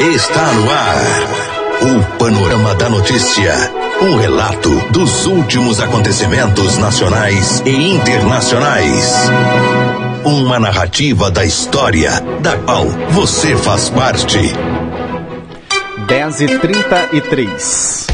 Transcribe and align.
Está 0.00 0.52
no 0.54 0.70
ar. 0.70 0.96
O 1.82 2.16
Panorama 2.16 2.74
da 2.74 2.88
Notícia. 2.88 3.52
Um 4.00 4.16
relato 4.16 4.70
dos 4.90 5.26
últimos 5.26 5.78
acontecimentos 5.78 6.78
nacionais 6.78 7.62
e 7.66 7.90
internacionais. 7.90 9.12
Uma 10.24 10.58
narrativa 10.58 11.30
da 11.30 11.44
história, 11.44 12.12
da 12.40 12.56
qual 12.56 12.86
você 13.10 13.54
faz 13.58 13.90
parte. 13.90 14.38
10 16.06 16.40
e 16.40 16.58
33 16.58 18.06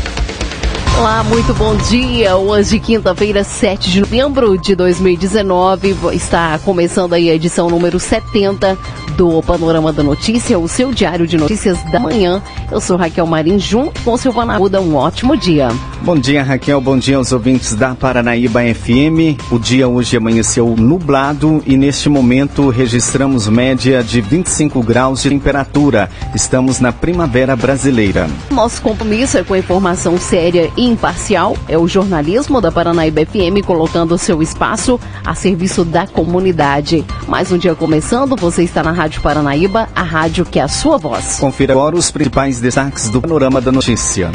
Olá, 0.99 1.23
muito 1.23 1.53
bom 1.53 1.77
dia. 1.77 2.37
Hoje, 2.37 2.81
quinta-feira, 2.81 3.45
7 3.45 3.93
de 3.93 4.01
novembro 4.01 4.57
de 4.57 4.75
2019, 4.75 5.95
está 6.15 6.59
começando 6.65 7.13
aí 7.13 7.31
a 7.31 7.35
edição 7.35 7.69
número 7.69 8.01
70 8.01 8.77
do 9.17 9.43
Panorama 9.43 9.93
da 9.93 10.03
Notícia, 10.03 10.59
o 10.59 10.69
seu 10.69 10.93
diário 10.93 11.27
de 11.27 11.37
notícias 11.39 11.83
da 11.85 11.99
manhã. 11.99 12.43
Eu 12.71 12.81
sou 12.81 12.97
Raquel 12.97 13.27
Marim, 13.27 13.59
junto 13.59 14.01
com 14.03 14.17
Silvana 14.17 14.55
Arruda. 14.55 14.81
Um 14.81 14.95
ótimo 14.95 15.37
dia. 15.37 15.69
Bom 16.07 16.17
dia, 16.17 16.41
Raquel. 16.41 16.81
Bom 16.81 16.97
dia 16.97 17.17
aos 17.17 17.33
ouvintes 17.33 17.75
da 17.75 17.93
Paranaíba 17.93 18.61
FM. 18.61 19.43
O 19.51 19.59
dia 19.59 19.89
hoje 19.89 20.17
amanheceu 20.17 20.77
nublado 20.77 21.61
e 21.67 21.77
neste 21.77 22.09
momento 22.09 22.69
registramos 22.69 23.49
média 23.49 24.05
de 24.05 24.21
25 24.21 24.85
graus 24.85 25.21
de 25.21 25.31
temperatura. 25.31 26.09
Estamos 26.33 26.79
na 26.79 26.93
primavera 26.93 27.57
brasileira. 27.57 28.31
Nosso 28.53 28.81
compromisso 28.83 29.37
é 29.37 29.43
com 29.43 29.57
informação 29.57 30.17
séria 30.17 30.71
e 30.77 30.87
imparcial. 30.87 31.57
É 31.69 31.77
o 31.77 31.89
jornalismo 31.89 32.61
da 32.61 32.71
Paranaíba 32.71 33.27
FM 33.27 33.67
colocando 33.67 34.17
seu 34.17 34.41
espaço 34.41 35.01
a 35.25 35.35
serviço 35.35 35.85
da 35.85 36.07
comunidade. 36.07 37.05
Mais 37.27 37.51
um 37.51 37.59
dia 37.59 37.75
começando, 37.75 38.37
você 38.37 38.63
está 38.63 38.81
na 38.81 38.93
Rádio 38.93 39.21
Paranaíba, 39.23 39.89
a 39.93 40.05
rádio 40.05 40.45
que 40.45 40.61
é 40.61 40.63
a 40.63 40.69
sua 40.69 40.99
voz. 40.99 41.41
Confira 41.41 41.73
agora 41.73 41.97
os 41.97 42.13
principais 42.13 42.61
destaques 42.61 43.11
do 43.11 43.21
Panorama 43.21 43.61
da 43.61 43.73
Notícia. 43.73 44.31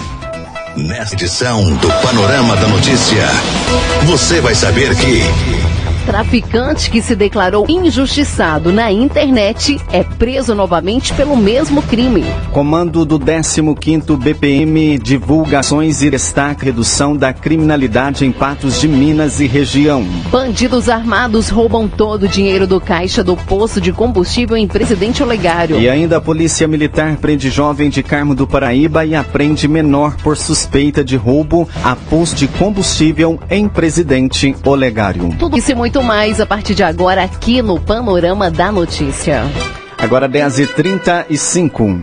Nesta 0.75 1.15
edição 1.15 1.73
do 1.75 1.87
Panorama 2.01 2.55
da 2.55 2.67
Notícia, 2.67 3.27
você 4.05 4.39
vai 4.39 4.55
saber 4.55 4.95
que. 4.95 5.21
Traficante 6.05 6.89
que 6.89 7.01
se 7.01 7.15
declarou 7.15 7.65
injustiçado 7.69 8.71
na 8.71 8.91
internet 8.91 9.79
é 9.91 10.03
preso 10.03 10.55
novamente 10.55 11.13
pelo 11.13 11.37
mesmo 11.37 11.81
crime. 11.83 12.25
Comando 12.51 13.05
do 13.05 13.19
15º 13.19 14.17
BPM 14.17 14.97
divulgações 14.97 16.01
e 16.01 16.09
destaca 16.09 16.65
redução 16.65 17.15
da 17.15 17.31
criminalidade 17.31 18.25
em 18.25 18.31
Patos 18.31 18.81
de 18.81 18.87
Minas 18.87 19.39
e 19.39 19.47
região. 19.47 20.03
Bandidos 20.31 20.89
armados 20.89 21.49
roubam 21.49 21.87
todo 21.87 22.23
o 22.23 22.27
dinheiro 22.27 22.65
do 22.65 22.81
caixa 22.81 23.23
do 23.23 23.37
posto 23.37 23.79
de 23.79 23.93
combustível 23.93 24.57
em 24.57 24.67
Presidente 24.67 25.21
Olegário. 25.21 25.79
E 25.79 25.87
ainda 25.87 26.17
a 26.17 26.21
Polícia 26.21 26.67
Militar 26.67 27.17
prende 27.17 27.49
jovem 27.49 27.89
de 27.89 28.01
Carmo 28.01 28.33
do 28.33 28.47
Paraíba 28.47 29.05
e 29.05 29.13
aprende 29.13 29.67
menor 29.67 30.15
por 30.17 30.35
suspeita 30.35 31.03
de 31.03 31.15
roubo 31.15 31.69
a 31.83 31.95
posto 31.95 32.37
de 32.37 32.47
combustível 32.47 33.39
em 33.49 33.67
Presidente 33.67 34.55
Olegário. 34.65 35.29
Tudo 35.37 35.57
isso 35.57 35.71
e 35.71 35.75
muito 35.75 35.90
muito 35.91 36.03
mais 36.03 36.39
a 36.39 36.45
partir 36.45 36.73
de 36.73 36.83
agora 36.83 37.21
aqui 37.21 37.61
no 37.61 37.77
Panorama 37.77 38.49
da 38.49 38.71
Notícia. 38.71 39.43
Agora 39.97 40.29
10h35. 40.29 42.01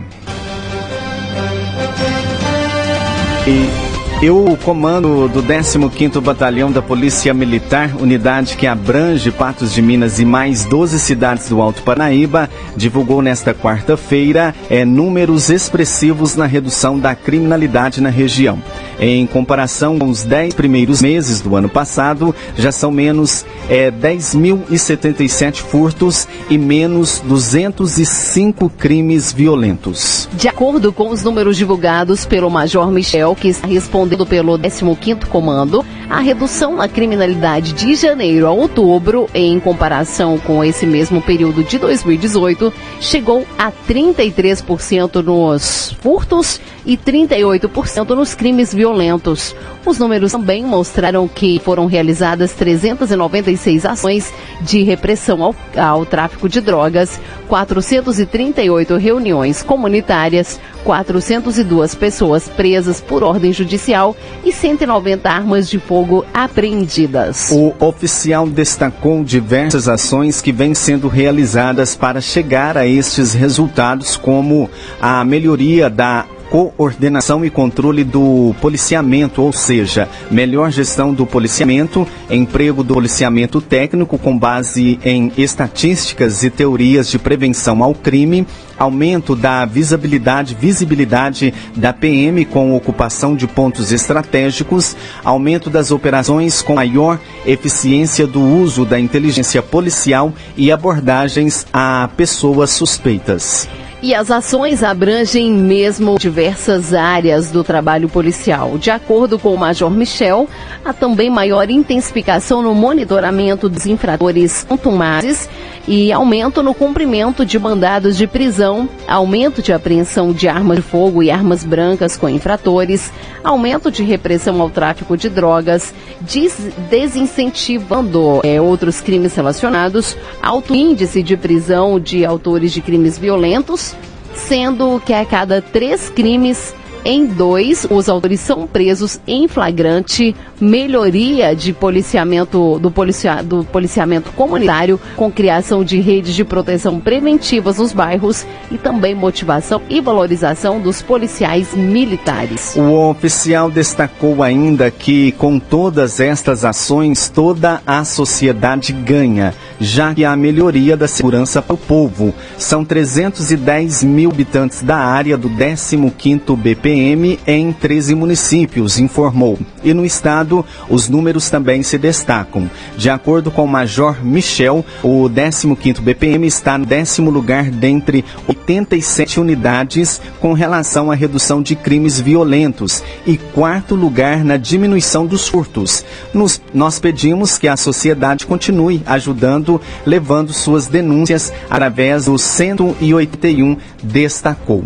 E 3.47 3.78
eu 4.21 4.57
comando 4.65 5.29
do 5.29 5.41
15º 5.41 6.19
Batalhão 6.19 6.69
da 6.69 6.81
Polícia 6.81 7.33
Militar, 7.33 7.95
unidade 8.01 8.57
que 8.57 8.67
abrange 8.67 9.31
Patos 9.31 9.73
de 9.73 9.81
Minas 9.81 10.19
e 10.19 10.25
mais 10.25 10.65
12 10.65 10.99
cidades 10.99 11.47
do 11.47 11.61
Alto 11.61 11.81
Parnaíba, 11.83 12.49
divulgou 12.75 13.21
nesta 13.21 13.53
quarta-feira 13.53 14.53
é, 14.69 14.83
números 14.83 15.49
expressivos 15.49 16.35
na 16.35 16.45
redução 16.45 16.99
da 16.99 17.15
criminalidade 17.15 18.01
na 18.01 18.09
região. 18.09 18.61
Em 18.99 19.25
comparação 19.25 19.97
com 19.97 20.09
os 20.09 20.25
10 20.25 20.53
primeiros 20.53 21.01
meses 21.01 21.39
do 21.39 21.55
ano 21.55 21.69
passado, 21.69 22.35
já 22.57 22.73
são 22.73 22.91
menos 22.91 23.45
é, 23.69 23.89
10.077 23.89 25.61
furtos 25.61 26.27
e 26.49 26.57
menos 26.57 27.21
205 27.25 28.69
crimes 28.71 29.31
violentos. 29.31 30.27
De 30.33 30.49
acordo 30.49 30.91
com 30.91 31.09
os 31.09 31.23
números 31.23 31.55
divulgados 31.55 32.25
pelo 32.25 32.49
Major 32.49 32.91
Michel, 32.91 33.33
que 33.33 33.47
está 33.47 33.65
respondendo 33.65 34.08
respondendo 34.09 34.25
pelo 34.25 34.57
15º 34.57 35.27
Comando, 35.27 35.85
a 36.09 36.21
redução 36.21 36.75
na 36.75 36.87
criminalidade 36.87 37.73
de 37.73 37.93
janeiro 37.93 38.47
a 38.47 38.51
outubro, 38.51 39.29
em 39.31 39.59
comparação 39.59 40.39
com 40.39 40.63
esse 40.63 40.85
mesmo 40.85 41.21
período 41.21 41.63
de 41.63 41.77
2018, 41.77 42.73
chegou 42.99 43.45
a 43.57 43.71
33% 43.71 45.21
nos 45.21 45.95
furtos 46.01 46.59
e 46.83 46.97
38% 46.97 48.09
nos 48.15 48.33
crimes 48.33 48.73
violentos. 48.73 49.55
Os 49.85 49.99
números 49.99 50.31
também 50.31 50.65
mostraram 50.65 51.27
que 51.27 51.59
foram 51.59 51.85
realizadas 51.85 52.53
396 52.53 53.85
ações 53.85 54.33
de 54.61 54.81
repressão 54.81 55.43
ao, 55.43 55.55
ao 55.77 56.05
tráfico 56.05 56.49
de 56.49 56.59
drogas, 56.59 57.21
438 57.47 58.95
reuniões 58.97 59.61
comunitárias, 59.61 60.59
402 60.83 61.93
pessoas 61.93 62.47
presas 62.47 62.99
por 62.99 63.23
ordem 63.23 63.53
judicial 63.53 64.15
e 64.43 64.51
190 64.51 65.29
armas 65.29 65.69
de 65.69 65.77
fogo 65.77 65.98
apreendidas. 66.33 67.51
O 67.51 67.73
oficial 67.79 68.47
destacou 68.47 69.23
diversas 69.23 69.87
ações 69.87 70.41
que 70.41 70.51
vêm 70.51 70.73
sendo 70.73 71.07
realizadas 71.07 71.95
para 71.95 72.21
chegar 72.21 72.77
a 72.77 72.85
estes 72.85 73.33
resultados, 73.33 74.15
como 74.15 74.69
a 75.01 75.23
melhoria 75.23 75.89
da 75.89 76.25
coordenação 76.49 77.45
e 77.45 77.49
controle 77.49 78.03
do 78.03 78.55
policiamento, 78.59 79.41
ou 79.41 79.53
seja, 79.53 80.09
melhor 80.31 80.71
gestão 80.71 81.13
do 81.13 81.25
policiamento, 81.25 82.07
emprego 82.29 82.83
do 82.83 82.93
policiamento 82.93 83.61
técnico 83.61 84.17
com 84.17 84.37
base 84.37 84.99
em 85.03 85.31
estatísticas 85.37 86.43
e 86.43 86.49
teorias 86.49 87.09
de 87.09 87.19
prevenção 87.19 87.83
ao 87.83 87.93
crime, 87.93 88.47
aumento 88.77 89.35
da 89.35 89.65
visibilidade, 89.65 90.55
visibilidade 90.55 91.53
da 91.75 91.93
PM 91.93 92.45
com 92.45 92.75
ocupação 92.75 93.35
de 93.35 93.45
pontos 93.45 93.91
estratégicos, 93.91 94.95
aumento 95.23 95.69
das 95.69 95.91
operações 95.91 96.61
com 96.61 96.75
maior 96.75 97.19
eficiência 97.45 98.25
do 98.25 98.41
uso 98.41 98.85
da 98.85 98.99
inteligência 98.99 99.61
policial 99.61 100.33
e 100.55 100.71
abordagens 100.71 101.67
a 101.73 102.09
pessoas 102.15 102.69
suspeitas. 102.71 103.67
E 104.01 104.15
as 104.15 104.31
ações 104.31 104.81
abrangem 104.81 105.51
mesmo 105.51 106.17
diversas 106.17 106.93
áreas 106.93 107.51
do 107.51 107.65
trabalho 107.65 108.07
policial. 108.07 108.77
De 108.77 108.89
acordo 108.89 109.37
com 109.37 109.53
o 109.53 109.57
Major 109.57 109.91
Michel, 109.91 110.47
há 110.85 110.93
também 110.93 111.29
maior 111.29 111.69
intensificação 111.69 112.61
no 112.61 112.73
monitoramento 112.73 113.67
dos 113.67 113.85
infratores 113.85 114.63
contumazes 114.63 115.49
e 115.89 116.11
aumento 116.13 116.61
no 116.61 116.75
cumprimento 116.75 117.43
de 117.43 117.57
mandados 117.57 118.15
de 118.15 118.27
prisão, 118.27 118.87
aumento 119.07 119.59
de 119.59 119.73
apreensão 119.73 120.31
de 120.31 120.47
armas 120.47 120.77
de 120.77 120.83
fogo 120.83 121.23
e 121.23 121.31
armas 121.31 121.65
brancas 121.65 122.15
com 122.15 122.29
infratores, 122.29 123.11
aumento 123.43 123.89
de 123.89 124.03
repressão 124.03 124.61
ao 124.61 124.69
tráfico 124.69 125.17
de 125.17 125.29
drogas, 125.29 125.91
des 126.21 126.55
desincentivando 126.91 128.39
é, 128.43 128.61
outros 128.61 129.01
crimes 129.01 129.33
relacionados, 129.33 130.15
alto 130.43 130.75
índice 130.75 131.23
de 131.23 131.35
prisão 131.35 131.99
de 131.99 132.23
autores 132.23 132.71
de 132.71 132.81
crimes 132.81 133.17
violentos, 133.17 133.95
sendo 134.35 135.01
que 135.03 135.11
a 135.11 135.25
cada 135.25 135.59
três 135.59 136.07
crimes 136.07 136.71
em 137.05 137.25
dois, 137.25 137.87
os 137.89 138.09
autores 138.09 138.39
são 138.39 138.67
presos 138.67 139.19
em 139.25 139.47
flagrante, 139.47 140.35
melhoria 140.59 141.55
de 141.55 141.71
policiamento 141.71 142.77
do, 142.79 142.91
policia, 142.91 143.41
do 143.41 143.63
policiamento 143.63 144.31
comunitário, 144.31 144.99
com 145.15 145.31
criação 145.31 145.83
de 145.83 145.99
redes 145.99 146.33
de 146.33 146.43
proteção 146.43 146.99
preventivas 146.99 147.77
nos 147.77 147.93
bairros 147.93 148.45
e 148.69 148.77
também 148.77 149.15
motivação 149.15 149.81
e 149.89 150.01
valorização 150.01 150.79
dos 150.79 151.01
policiais 151.01 151.73
militares. 151.73 152.75
O 152.75 153.09
oficial 153.09 153.71
destacou 153.71 154.43
ainda 154.43 154.91
que 154.91 155.31
com 155.33 155.59
todas 155.59 156.19
estas 156.19 156.65
ações 156.65 157.29
toda 157.29 157.81
a 157.85 158.03
sociedade 158.03 158.91
ganha, 158.91 159.53
já 159.79 160.13
que 160.13 160.25
há 160.25 160.35
melhoria 160.35 160.97
da 160.97 161.07
segurança 161.07 161.61
para 161.61 161.75
o 161.75 161.77
povo. 161.77 162.33
São 162.57 162.83
310 162.83 164.03
mil 164.03 164.29
habitantes 164.29 164.81
da 164.81 164.97
área 164.97 165.37
do 165.37 165.49
15º 165.49 166.57
BP 166.57 166.79
BPM 166.79 167.39
em 167.45 167.71
13 167.71 168.15
municípios, 168.15 168.97
informou. 168.97 169.59
E 169.83 169.93
no 169.93 170.05
estado, 170.05 170.65
os 170.89 171.07
números 171.09 171.49
também 171.49 171.83
se 171.83 171.97
destacam. 171.97 172.69
De 172.97 173.09
acordo 173.09 173.51
com 173.51 173.63
o 173.63 173.67
Major 173.67 174.23
Michel, 174.23 174.85
o 175.03 175.29
15º 175.29 176.01
BPM 176.01 176.47
está 176.47 176.77
no 176.77 176.85
décimo 176.85 177.29
lugar 177.29 177.65
dentre 177.69 178.23
87 178.47 179.39
unidades 179.39 180.21
com 180.39 180.53
relação 180.53 181.11
à 181.11 181.15
redução 181.15 181.61
de 181.61 181.75
crimes 181.75 182.19
violentos 182.19 183.03
e 183.25 183.37
quarto 183.37 183.93
lugar 183.93 184.43
na 184.43 184.57
diminuição 184.57 185.25
dos 185.25 185.47
furtos. 185.47 186.03
Nos, 186.33 186.61
nós 186.73 186.99
pedimos 186.99 187.57
que 187.57 187.67
a 187.67 187.77
sociedade 187.77 188.45
continue 188.45 189.01
ajudando, 189.05 189.68
levando 190.05 190.53
suas 190.53 190.87
denúncias 190.87 191.51
através 191.69 192.25
do 192.25 192.37
181, 192.37 193.75
destacou. 194.01 194.83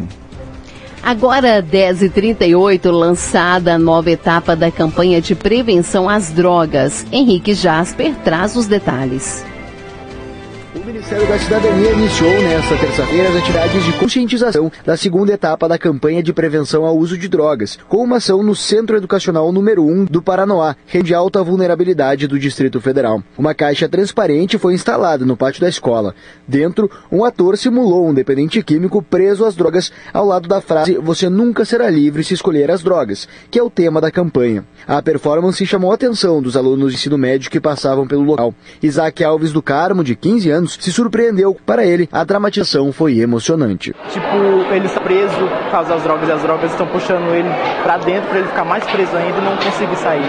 Agora, 1.04 1.62
10h38, 1.62 2.90
lançada 2.90 3.76
a 3.76 3.78
nova 3.78 4.10
etapa 4.10 4.56
da 4.56 4.72
campanha 4.72 5.22
de 5.22 5.36
prevenção 5.36 6.08
às 6.08 6.32
drogas. 6.32 7.06
Henrique 7.12 7.54
Jasper 7.54 8.16
traz 8.24 8.56
os 8.56 8.68
detalhes. 8.68 9.44
Ministério 10.94 11.28
da 11.28 11.40
Cidadania 11.40 11.92
iniciou 11.92 12.30
nesta 12.44 12.78
terça-feira 12.78 13.30
as 13.30 13.36
atividades 13.38 13.84
de 13.84 13.94
conscientização 13.94 14.72
da 14.86 14.96
segunda 14.96 15.34
etapa 15.34 15.68
da 15.68 15.76
campanha 15.76 16.22
de 16.22 16.32
prevenção 16.32 16.86
ao 16.86 16.96
uso 16.96 17.18
de 17.18 17.28
drogas, 17.28 17.80
com 17.90 18.04
uma 18.04 18.18
ação 18.18 18.44
no 18.44 18.56
Centro 18.56 18.96
Educacional 18.96 19.52
número 19.52 19.84
1 19.84 20.06
do 20.06 20.22
Paranoá, 20.22 20.76
rede 20.86 21.08
de 21.08 21.16
alta 21.16 21.42
vulnerabilidade 21.42 22.28
do 22.28 22.38
Distrito 22.38 22.80
Federal. 22.80 23.24
Uma 23.36 23.56
caixa 23.56 23.90
transparente 23.90 24.60
foi 24.60 24.76
instalada 24.76 25.26
no 25.26 25.36
pátio 25.36 25.62
da 25.62 25.68
escola. 25.68 26.14
Dentro, 26.48 26.88
um 27.12 27.26
ator 27.26 27.58
simulou 27.58 28.08
um 28.08 28.14
dependente 28.14 28.62
químico 28.62 29.02
preso 29.02 29.46
às 29.46 29.56
drogas 29.56 29.92
ao 30.14 30.28
lado 30.28 30.48
da 30.48 30.62
frase 30.62 31.00
Você 31.00 31.28
nunca 31.28 31.66
será 31.66 31.90
livre 31.90 32.24
se 32.24 32.36
escolher 32.36 32.70
as 32.70 32.84
drogas, 32.84 33.28
que 33.50 33.58
é 33.58 33.64
o 33.64 33.70
tema 33.70 34.00
da 34.00 34.12
campanha. 34.12 34.64
A 34.88 35.02
performance 35.02 35.66
chamou 35.66 35.92
a 35.92 35.96
atenção 35.96 36.40
dos 36.40 36.56
alunos 36.56 36.92
de 36.92 37.00
ensino 37.00 37.18
médio 37.18 37.50
que 37.50 37.60
passavam 37.60 38.06
pelo 38.06 38.22
local. 38.22 38.54
Isaac 38.82 39.24
Alves 39.24 39.52
do 39.52 39.62
Carmo, 39.62 40.04
de 40.04 40.16
15 40.16 40.52
anos, 40.52 40.83
se 40.84 40.92
surpreendeu. 40.92 41.56
Para 41.66 41.86
ele, 41.86 42.08
a 42.12 42.24
dramatização 42.24 42.92
foi 42.92 43.20
emocionante. 43.20 43.94
Tipo, 44.10 44.74
ele 44.74 44.86
está 44.86 45.02
preso 45.02 45.38
por 45.38 45.72
causa 45.72 45.90
das 45.90 46.04
drogas 46.04 46.30
e 46.30 46.32
as 46.32 46.42
drogas 46.42 46.72
estão 46.72 46.88
puxando 46.88 47.34
ele 47.34 47.50
para 47.84 47.98
dentro 47.98 48.30
para 48.30 48.40
ele 48.40 48.48
ficar 48.48 48.66
mais 48.66 48.84
preso 48.86 49.16
ainda 49.16 49.38
e 49.38 49.42
não 49.42 49.58
conseguir 49.58 49.96
sair. 49.96 50.24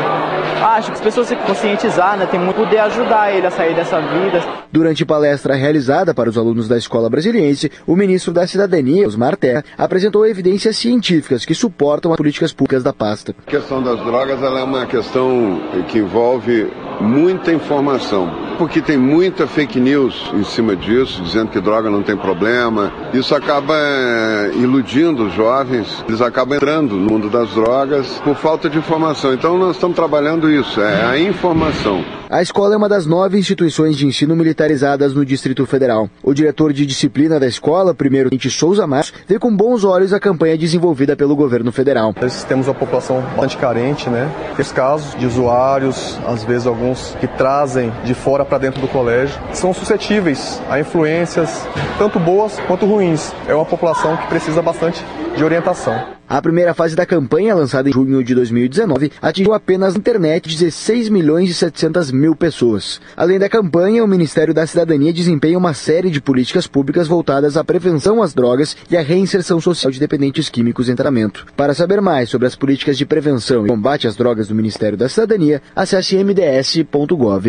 Acho 0.62 0.88
que 0.88 0.94
as 0.94 1.00
pessoas 1.00 1.28
se 1.28 1.36
conscientizar, 1.36 2.16
né, 2.16 2.26
tem 2.26 2.40
muito 2.40 2.56
poder 2.56 2.78
ajudar 2.78 3.34
ele 3.34 3.46
a 3.46 3.50
sair 3.50 3.74
dessa 3.74 4.00
vida. 4.00 4.42
Durante 4.72 5.04
palestra 5.04 5.54
realizada 5.54 6.14
para 6.14 6.30
os 6.30 6.38
alunos 6.38 6.68
da 6.68 6.78
escola 6.78 7.10
brasiliense, 7.10 7.70
o 7.86 7.94
ministro 7.94 8.32
da 8.32 8.46
Cidadania, 8.46 9.06
Osmar 9.06 9.36
Terra, 9.36 9.64
apresentou 9.76 10.26
evidências 10.26 10.76
científicas 10.76 11.44
que 11.44 11.54
suportam 11.54 12.12
as 12.12 12.16
políticas 12.16 12.52
públicas 12.52 12.82
da 12.82 12.92
pasta. 12.92 13.34
A 13.46 13.50
questão 13.50 13.82
das 13.82 14.02
drogas 14.04 14.42
ela 14.42 14.60
é 14.60 14.64
uma 14.64 14.86
questão 14.86 15.60
que 15.88 15.98
envolve 15.98 16.70
muita 17.00 17.52
informação, 17.52 18.30
porque 18.56 18.80
tem 18.80 18.96
muita 18.96 19.46
fake 19.46 19.78
news 19.78 20.32
em 20.44 20.50
cima 20.50 20.76
disso, 20.76 21.22
dizendo 21.22 21.50
que 21.50 21.60
droga 21.60 21.90
não 21.90 22.02
tem 22.02 22.16
problema. 22.16 22.92
Isso 23.12 23.34
acaba 23.34 23.74
é, 23.76 24.52
iludindo 24.54 25.26
os 25.26 25.34
jovens, 25.34 26.04
eles 26.06 26.20
acabam 26.20 26.56
entrando 26.56 26.94
no 26.96 27.10
mundo 27.10 27.28
das 27.28 27.50
drogas 27.50 28.06
por 28.22 28.36
falta 28.36 28.68
de 28.68 28.78
informação. 28.78 29.32
Então 29.32 29.58
nós 29.58 29.76
estamos 29.76 29.96
trabalhando 29.96 30.50
isso, 30.50 30.80
é 30.80 31.04
a 31.04 31.18
informação. 31.18 32.04
A 32.30 32.42
escola 32.42 32.74
é 32.74 32.76
uma 32.76 32.88
das 32.88 33.06
nove 33.06 33.38
instituições 33.38 33.96
de 33.96 34.06
ensino 34.06 34.34
militarizadas 34.34 35.14
no 35.14 35.24
Distrito 35.24 35.64
Federal. 35.66 36.08
O 36.22 36.34
diretor 36.34 36.72
de 36.72 36.84
disciplina 36.84 37.38
da 37.38 37.46
escola, 37.46 37.94
primeiro 37.94 38.28
tenente 38.28 38.50
Souza 38.50 38.86
Matos, 38.86 39.12
vê 39.28 39.38
com 39.38 39.54
bons 39.54 39.84
olhos 39.84 40.12
a 40.12 40.18
campanha 40.18 40.58
desenvolvida 40.58 41.14
pelo 41.14 41.36
governo 41.36 41.70
federal. 41.70 42.14
Nós 42.20 42.42
temos 42.42 42.66
uma 42.66 42.74
população 42.74 43.22
bastante 43.36 43.56
carente, 43.56 44.10
né? 44.10 44.28
Tem 44.56 44.64
casos 44.74 45.14
de 45.16 45.26
usuários, 45.26 46.18
às 46.26 46.42
vezes 46.42 46.66
alguns 46.66 47.16
que 47.20 47.28
trazem 47.28 47.92
de 48.04 48.14
fora 48.14 48.44
para 48.44 48.58
dentro 48.58 48.80
do 48.80 48.88
colégio, 48.88 49.38
são 49.52 49.72
suscetíveis 49.72 50.33
a 50.68 50.78
influências 50.80 51.66
tanto 51.98 52.18
boas 52.18 52.58
quanto 52.66 52.86
ruins. 52.86 53.32
É 53.46 53.54
uma 53.54 53.64
população 53.64 54.16
que 54.16 54.26
precisa 54.28 54.62
bastante 54.62 55.04
de 55.36 55.44
orientação. 55.44 56.14
A 56.26 56.40
primeira 56.40 56.72
fase 56.72 56.96
da 56.96 57.04
campanha, 57.04 57.54
lançada 57.54 57.88
em 57.88 57.92
junho 57.92 58.24
de 58.24 58.34
2019, 58.34 59.12
atingiu 59.20 59.52
apenas 59.52 59.92
na 59.92 60.00
internet 60.00 60.48
16 60.48 61.10
milhões 61.10 61.50
e 61.50 61.54
700 61.54 62.10
mil 62.10 62.34
pessoas. 62.34 63.00
Além 63.14 63.38
da 63.38 63.48
campanha, 63.48 64.02
o 64.02 64.08
Ministério 64.08 64.54
da 64.54 64.66
Cidadania 64.66 65.12
desempenha 65.12 65.58
uma 65.58 65.74
série 65.74 66.10
de 66.10 66.20
políticas 66.20 66.66
públicas 66.66 67.06
voltadas 67.06 67.56
à 67.58 67.62
prevenção 67.62 68.22
às 68.22 68.32
drogas 68.32 68.74
e 68.90 68.96
à 68.96 69.02
reinserção 69.02 69.60
social 69.60 69.92
de 69.92 70.00
dependentes 70.00 70.48
químicos 70.48 70.88
em 70.88 70.96
tratamento. 70.96 71.46
Para 71.56 71.74
saber 71.74 72.00
mais 72.00 72.30
sobre 72.30 72.46
as 72.46 72.56
políticas 72.56 72.96
de 72.96 73.04
prevenção 73.04 73.66
e 73.66 73.68
combate 73.68 74.08
às 74.08 74.16
drogas 74.16 74.48
do 74.48 74.54
Ministério 74.54 74.96
da 74.96 75.08
Cidadania, 75.10 75.60
acesse 75.76 76.16
mds.gov.br. 76.16 77.44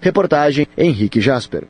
Reportagem 0.00 0.68
Henrique 0.78 1.20
Jasper. 1.20 1.66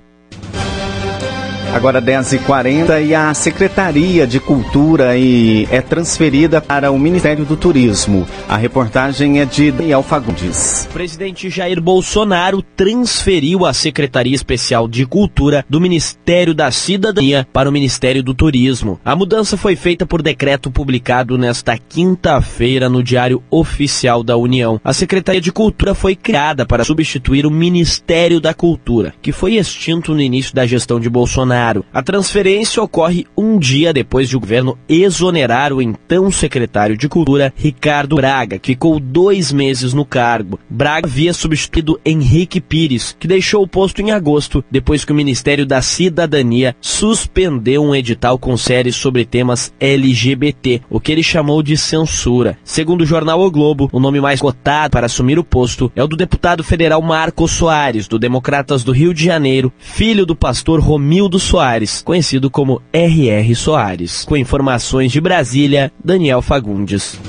Agora 1.72 2.02
10h40 2.02 3.06
e 3.06 3.14
a 3.14 3.32
Secretaria 3.32 4.26
de 4.26 4.38
Cultura 4.38 5.16
e 5.16 5.66
é 5.70 5.80
transferida 5.80 6.60
para 6.60 6.92
o 6.92 6.98
Ministério 6.98 7.46
do 7.46 7.56
Turismo. 7.56 8.28
A 8.46 8.58
reportagem 8.58 9.40
é 9.40 9.46
de 9.46 9.72
Daniel 9.72 10.02
Fagundes. 10.02 10.86
Presidente 10.92 11.48
Jair 11.48 11.80
Bolsonaro 11.80 12.62
transferiu 12.76 13.64
a 13.64 13.72
Secretaria 13.72 14.34
Especial 14.34 14.86
de 14.86 15.06
Cultura 15.06 15.64
do 15.66 15.80
Ministério 15.80 16.52
da 16.54 16.70
Cidadania 16.70 17.48
para 17.50 17.70
o 17.70 17.72
Ministério 17.72 18.22
do 18.22 18.34
Turismo. 18.34 19.00
A 19.02 19.16
mudança 19.16 19.56
foi 19.56 19.74
feita 19.74 20.04
por 20.04 20.20
decreto 20.20 20.70
publicado 20.70 21.38
nesta 21.38 21.78
quinta-feira 21.78 22.90
no 22.90 23.02
Diário 23.02 23.42
Oficial 23.50 24.22
da 24.22 24.36
União. 24.36 24.78
A 24.84 24.92
Secretaria 24.92 25.40
de 25.40 25.50
Cultura 25.50 25.94
foi 25.94 26.14
criada 26.14 26.66
para 26.66 26.84
substituir 26.84 27.46
o 27.46 27.50
Ministério 27.50 28.42
da 28.42 28.52
Cultura, 28.52 29.14
que 29.22 29.32
foi 29.32 29.54
extinto 29.54 30.12
no 30.12 30.20
início 30.20 30.54
da 30.54 30.66
gestão 30.66 31.00
de 31.00 31.08
Bolsonaro. 31.08 31.61
Bolsonaro. 31.62 31.84
A 31.92 32.02
transferência 32.02 32.82
ocorre 32.82 33.26
um 33.36 33.58
dia 33.58 33.92
depois 33.92 34.28
de 34.28 34.36
o 34.36 34.40
governo 34.40 34.76
exonerar 34.88 35.72
o 35.72 35.80
então 35.80 36.30
secretário 36.30 36.96
de 36.96 37.08
Cultura, 37.08 37.52
Ricardo 37.56 38.16
Braga, 38.16 38.58
que 38.58 38.72
ficou 38.72 38.98
dois 38.98 39.52
meses 39.52 39.94
no 39.94 40.04
cargo. 40.04 40.58
Braga 40.68 41.06
havia 41.06 41.32
substituído 41.32 42.00
Henrique 42.04 42.60
Pires, 42.60 43.16
que 43.18 43.28
deixou 43.28 43.62
o 43.62 43.68
posto 43.68 44.00
em 44.00 44.10
agosto, 44.10 44.64
depois 44.70 45.04
que 45.04 45.12
o 45.12 45.14
Ministério 45.14 45.64
da 45.64 45.80
Cidadania 45.80 46.74
suspendeu 46.80 47.82
um 47.82 47.94
edital 47.94 48.38
com 48.38 48.56
séries 48.56 48.96
sobre 48.96 49.24
temas 49.24 49.72
LGBT, 49.78 50.82
o 50.90 50.98
que 50.98 51.12
ele 51.12 51.22
chamou 51.22 51.62
de 51.62 51.76
censura. 51.76 52.56
Segundo 52.64 53.02
o 53.02 53.06
jornal 53.06 53.40
O 53.40 53.50
Globo, 53.50 53.88
o 53.92 54.00
nome 54.00 54.20
mais 54.20 54.40
cotado 54.40 54.92
para 54.92 55.06
assumir 55.06 55.38
o 55.38 55.44
posto 55.44 55.92
é 55.94 56.02
o 56.02 56.08
do 56.08 56.16
deputado 56.16 56.64
federal 56.64 57.02
Marcos 57.02 57.52
Soares, 57.52 58.08
do 58.08 58.18
Democratas 58.18 58.82
do 58.84 58.92
Rio 58.92 59.12
de 59.12 59.24
Janeiro, 59.24 59.72
filho 59.78 60.24
do 60.24 60.34
pastor 60.34 60.80
Romildo 60.80 61.38
Soares 61.38 61.51
Soares, 61.52 62.00
conhecido 62.00 62.50
como 62.50 62.80
R.R. 62.94 63.54
Soares. 63.54 64.24
Com 64.24 64.38
informações 64.38 65.12
de 65.12 65.20
Brasília, 65.20 65.92
Daniel 66.02 66.40
Fagundes. 66.40 67.20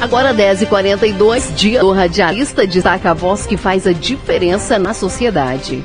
Agora 0.00 0.34
10h42, 0.34 1.54
dia 1.54 1.78
do 1.78 1.92
radialista 1.92 2.66
destaca 2.66 3.12
a 3.12 3.14
voz 3.14 3.46
que 3.46 3.56
faz 3.56 3.86
a 3.86 3.92
diferença 3.92 4.76
na 4.76 4.92
sociedade 4.92 5.84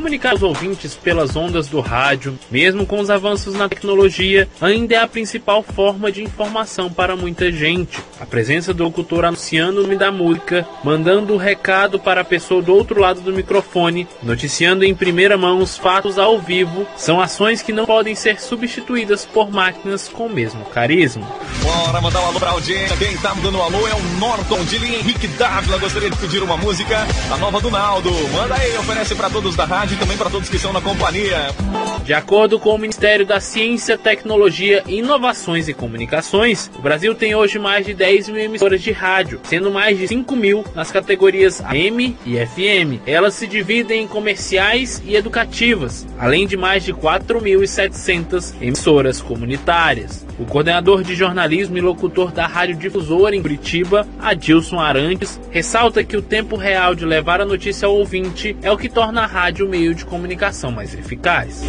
comunicar 0.00 0.30
aos 0.30 0.42
ouvintes 0.42 0.94
pelas 0.94 1.36
ondas 1.36 1.68
do 1.68 1.78
rádio, 1.78 2.38
mesmo 2.50 2.86
com 2.86 3.00
os 3.00 3.10
avanços 3.10 3.54
na 3.54 3.68
tecnologia, 3.68 4.48
ainda 4.58 4.94
é 4.94 4.98
a 4.98 5.06
principal 5.06 5.62
forma 5.62 6.10
de 6.10 6.22
informação 6.22 6.90
para 6.90 7.14
muita 7.14 7.52
gente. 7.52 8.02
A 8.18 8.24
presença 8.24 8.72
do 8.72 8.82
locutor 8.82 9.26
anunciando 9.26 9.80
o 9.80 9.82
nome 9.82 9.96
da 9.96 10.10
música, 10.10 10.66
mandando 10.82 11.34
o 11.34 11.36
recado 11.36 12.00
para 12.00 12.22
a 12.22 12.24
pessoa 12.24 12.62
do 12.62 12.72
outro 12.74 12.98
lado 12.98 13.20
do 13.20 13.30
microfone, 13.30 14.08
noticiando 14.22 14.86
em 14.86 14.94
primeira 14.94 15.36
mão 15.36 15.58
os 15.58 15.76
fatos 15.76 16.18
ao 16.18 16.38
vivo, 16.38 16.86
são 16.96 17.20
ações 17.20 17.60
que 17.60 17.72
não 17.72 17.84
podem 17.84 18.14
ser 18.14 18.40
substituídas 18.40 19.26
por 19.26 19.50
máquinas 19.50 20.08
com 20.08 20.26
o 20.26 20.32
mesmo 20.32 20.64
carisma. 20.64 21.28
Bora 21.62 22.00
mandar 22.00 22.20
um 22.20 22.26
alô 22.26 22.38
pra 22.38 22.50
audiência. 22.52 22.96
Quem 22.96 23.14
tá 23.18 23.34
dando 23.34 23.58
um 23.58 23.62
alô 23.62 23.86
é 23.86 23.94
o 23.94 24.02
Norton 24.18 24.64
de 24.64 24.78
linha 24.78 24.98
Henrique 24.98 25.26
Dávila. 25.28 25.76
Gostaria 25.76 26.08
de 26.08 26.16
pedir 26.16 26.42
uma 26.42 26.56
música, 26.56 27.06
a 27.30 27.36
nova 27.36 27.60
do 27.60 27.70
Naldo. 27.70 28.10
Manda 28.32 28.54
aí, 28.54 28.76
oferece 28.78 29.14
para 29.14 29.28
todos 29.28 29.54
da 29.54 29.66
rádio 29.66 29.89
também 29.96 30.16
para 30.16 30.30
todos 30.30 30.48
que 30.48 30.56
estão 30.56 30.72
na 30.72 30.80
companhia. 30.80 31.36
De 32.04 32.14
acordo 32.14 32.58
com 32.58 32.74
o 32.74 32.78
Ministério 32.78 33.26
da 33.26 33.40
Ciência, 33.40 33.96
Tecnologia, 33.96 34.82
Inovações 34.86 35.68
e 35.68 35.74
Comunicações, 35.74 36.70
o 36.78 36.82
Brasil 36.82 37.14
tem 37.14 37.34
hoje 37.34 37.58
mais 37.58 37.86
de 37.86 37.94
10 37.94 38.28
mil 38.28 38.42
emissoras 38.42 38.82
de 38.82 38.90
rádio, 38.92 39.40
sendo 39.44 39.70
mais 39.70 39.98
de 39.98 40.08
5 40.08 40.34
mil 40.36 40.64
nas 40.74 40.90
categorias 40.90 41.60
AM 41.60 42.16
e 42.24 42.36
FM. 42.46 43.00
Elas 43.06 43.34
se 43.34 43.46
dividem 43.46 44.04
em 44.04 44.08
comerciais 44.08 45.02
e 45.04 45.14
educativas, 45.16 46.06
além 46.18 46.46
de 46.46 46.56
mais 46.56 46.84
de 46.84 46.92
4.700 46.92 48.54
emissoras 48.60 49.20
comunitárias. 49.20 50.29
O 50.40 50.46
coordenador 50.46 51.02
de 51.02 51.14
jornalismo 51.14 51.76
e 51.76 51.82
locutor 51.82 52.32
da 52.32 52.46
Rádio 52.46 52.74
Difusora 52.76 53.36
em 53.36 53.42
Curitiba, 53.42 54.08
Adilson 54.18 54.80
Arantes, 54.80 55.38
ressalta 55.50 56.02
que 56.02 56.16
o 56.16 56.22
tempo 56.22 56.56
real 56.56 56.94
de 56.94 57.04
levar 57.04 57.42
a 57.42 57.44
notícia 57.44 57.86
ao 57.86 57.94
ouvinte 57.94 58.56
é 58.62 58.72
o 58.72 58.78
que 58.78 58.88
torna 58.88 59.20
a 59.20 59.26
rádio 59.26 59.66
o 59.66 59.68
meio 59.68 59.94
de 59.94 60.06
comunicação 60.06 60.72
mais 60.72 60.94
eficaz. 60.94 61.62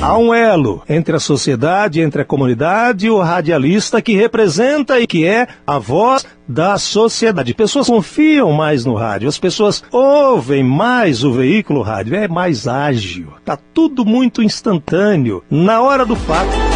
Há 0.00 0.16
um 0.16 0.32
elo 0.32 0.82
entre 0.88 1.14
a 1.14 1.20
sociedade, 1.20 2.00
entre 2.00 2.22
a 2.22 2.24
comunidade 2.24 3.06
e 3.06 3.10
o 3.10 3.20
radialista 3.20 4.00
que 4.00 4.16
representa 4.16 4.98
e 4.98 5.06
que 5.06 5.26
é 5.26 5.46
a 5.66 5.78
voz 5.78 6.26
da 6.48 6.78
sociedade. 6.78 7.52
Pessoas 7.52 7.86
confiam 7.86 8.50
mais 8.50 8.86
no 8.86 8.94
rádio, 8.94 9.28
as 9.28 9.38
pessoas 9.38 9.84
ouvem 9.92 10.64
mais 10.64 11.22
o 11.22 11.34
veículo 11.34 11.82
rádio, 11.82 12.16
é 12.16 12.26
mais 12.26 12.66
ágil, 12.66 13.34
tá 13.44 13.58
tudo 13.74 14.06
muito 14.06 14.42
instantâneo, 14.42 15.44
na 15.50 15.82
hora 15.82 16.06
do 16.06 16.16
fato 16.16 16.69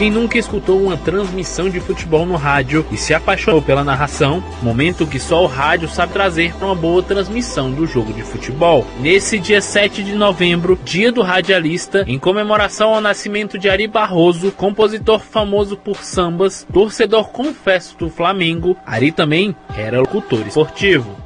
Quem 0.00 0.10
nunca 0.10 0.38
escutou 0.38 0.80
uma 0.80 0.96
transmissão 0.96 1.68
de 1.68 1.78
futebol 1.78 2.24
no 2.24 2.34
rádio 2.34 2.86
e 2.90 2.96
se 2.96 3.12
apaixonou 3.12 3.60
pela 3.60 3.84
narração, 3.84 4.42
momento 4.62 5.06
que 5.06 5.20
só 5.20 5.44
o 5.44 5.46
rádio 5.46 5.90
sabe 5.90 6.14
trazer 6.14 6.54
para 6.54 6.68
uma 6.68 6.74
boa 6.74 7.02
transmissão 7.02 7.70
do 7.70 7.86
jogo 7.86 8.10
de 8.10 8.22
futebol. 8.22 8.86
Nesse 8.98 9.38
dia 9.38 9.60
7 9.60 10.02
de 10.02 10.14
novembro, 10.14 10.80
dia 10.82 11.12
do 11.12 11.20
radialista, 11.20 12.02
em 12.08 12.18
comemoração 12.18 12.94
ao 12.94 13.00
nascimento 13.02 13.58
de 13.58 13.68
Ari 13.68 13.86
Barroso, 13.88 14.50
compositor 14.52 15.20
famoso 15.20 15.76
por 15.76 15.96
sambas, 15.96 16.66
torcedor 16.72 17.28
confesso 17.28 17.94
do 17.98 18.08
Flamengo, 18.08 18.78
Ari 18.86 19.12
também 19.12 19.54
era 19.76 20.00
locutor 20.00 20.46
esportivo. 20.46 21.19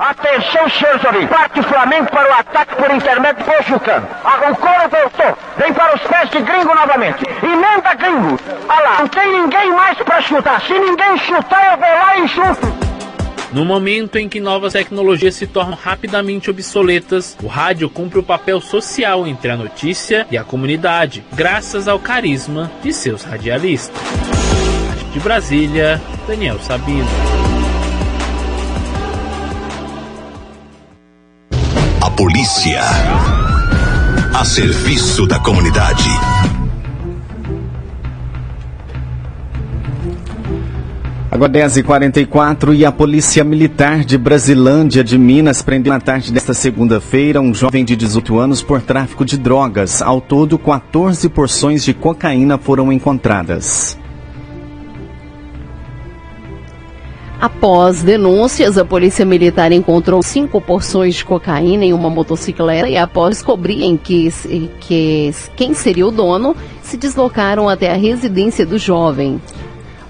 Atenção, 0.00 0.68
senhores 0.68 1.04
ouvintes. 1.04 1.28
Parte 1.28 1.60
o 1.60 1.62
Flamengo 1.62 2.10
para 2.10 2.28
o 2.28 2.32
ataque 2.34 2.76
por 2.76 2.90
intermédio 2.90 3.44
do 3.44 3.62
Jucano. 3.68 4.06
Coro 4.60 4.88
voltou. 4.90 5.38
Vem 5.56 5.72
para 5.72 5.94
os 5.94 6.02
pés 6.02 6.30
de 6.30 6.40
gringo 6.40 6.74
novamente. 6.74 7.24
Emenda 7.42 7.94
gringo. 7.94 8.38
Olha 8.68 8.80
lá, 8.80 8.96
não 9.00 9.08
tem 9.08 9.32
ninguém 9.32 9.72
mais 9.72 9.98
para 9.98 10.20
chutar. 10.20 10.60
Se 10.62 10.72
ninguém 10.72 11.18
chutar, 11.18 11.72
eu 11.72 11.78
vou 11.78 11.88
lá 11.88 12.18
e 12.18 12.28
chuto. 12.28 12.84
No 13.52 13.64
momento 13.64 14.16
em 14.16 14.28
que 14.28 14.40
novas 14.40 14.72
tecnologias 14.72 15.36
se 15.36 15.46
tornam 15.46 15.78
rapidamente 15.80 16.50
obsoletas, 16.50 17.36
o 17.40 17.46
rádio 17.46 17.88
cumpre 17.88 18.18
o 18.18 18.22
papel 18.22 18.60
social 18.60 19.28
entre 19.28 19.48
a 19.48 19.56
notícia 19.56 20.26
e 20.28 20.36
a 20.36 20.42
comunidade, 20.42 21.24
graças 21.32 21.86
ao 21.86 22.00
carisma 22.00 22.68
de 22.82 22.92
seus 22.92 23.22
radialistas. 23.22 24.02
De 25.12 25.20
Brasília, 25.20 26.02
Daniel 26.26 26.58
Sabino. 26.58 27.53
Polícia. 32.16 32.80
A 34.32 34.44
serviço 34.44 35.26
da 35.26 35.40
comunidade. 35.40 36.08
Agora 41.28 41.50
10h44 41.50 42.76
e 42.76 42.84
a 42.84 42.92
Polícia 42.92 43.42
Militar 43.42 44.04
de 44.04 44.16
Brasilândia 44.16 45.02
de 45.02 45.18
Minas 45.18 45.60
prendeu 45.60 45.92
na 45.92 45.98
tarde 45.98 46.32
desta 46.32 46.54
segunda-feira 46.54 47.40
um 47.40 47.52
jovem 47.52 47.84
de 47.84 47.96
18 47.96 48.38
anos 48.38 48.62
por 48.62 48.80
tráfico 48.80 49.24
de 49.24 49.36
drogas. 49.36 50.00
Ao 50.00 50.20
todo, 50.20 50.56
14 50.56 51.28
porções 51.28 51.84
de 51.84 51.92
cocaína 51.92 52.56
foram 52.56 52.92
encontradas. 52.92 53.98
Após 57.44 58.02
denúncias, 58.02 58.78
a 58.78 58.86
Polícia 58.86 59.22
Militar 59.22 59.70
encontrou 59.70 60.22
cinco 60.22 60.62
porções 60.62 61.16
de 61.16 61.26
cocaína 61.26 61.84
em 61.84 61.92
uma 61.92 62.08
motocicleta 62.08 62.88
e 62.88 62.96
após 62.96 63.36
descobrirem 63.36 63.98
que, 63.98 64.32
que 64.80 65.30
quem 65.54 65.74
seria 65.74 66.06
o 66.06 66.10
dono, 66.10 66.56
se 66.80 66.96
deslocaram 66.96 67.68
até 67.68 67.92
a 67.92 67.96
residência 67.98 68.64
do 68.64 68.78
jovem. 68.78 69.38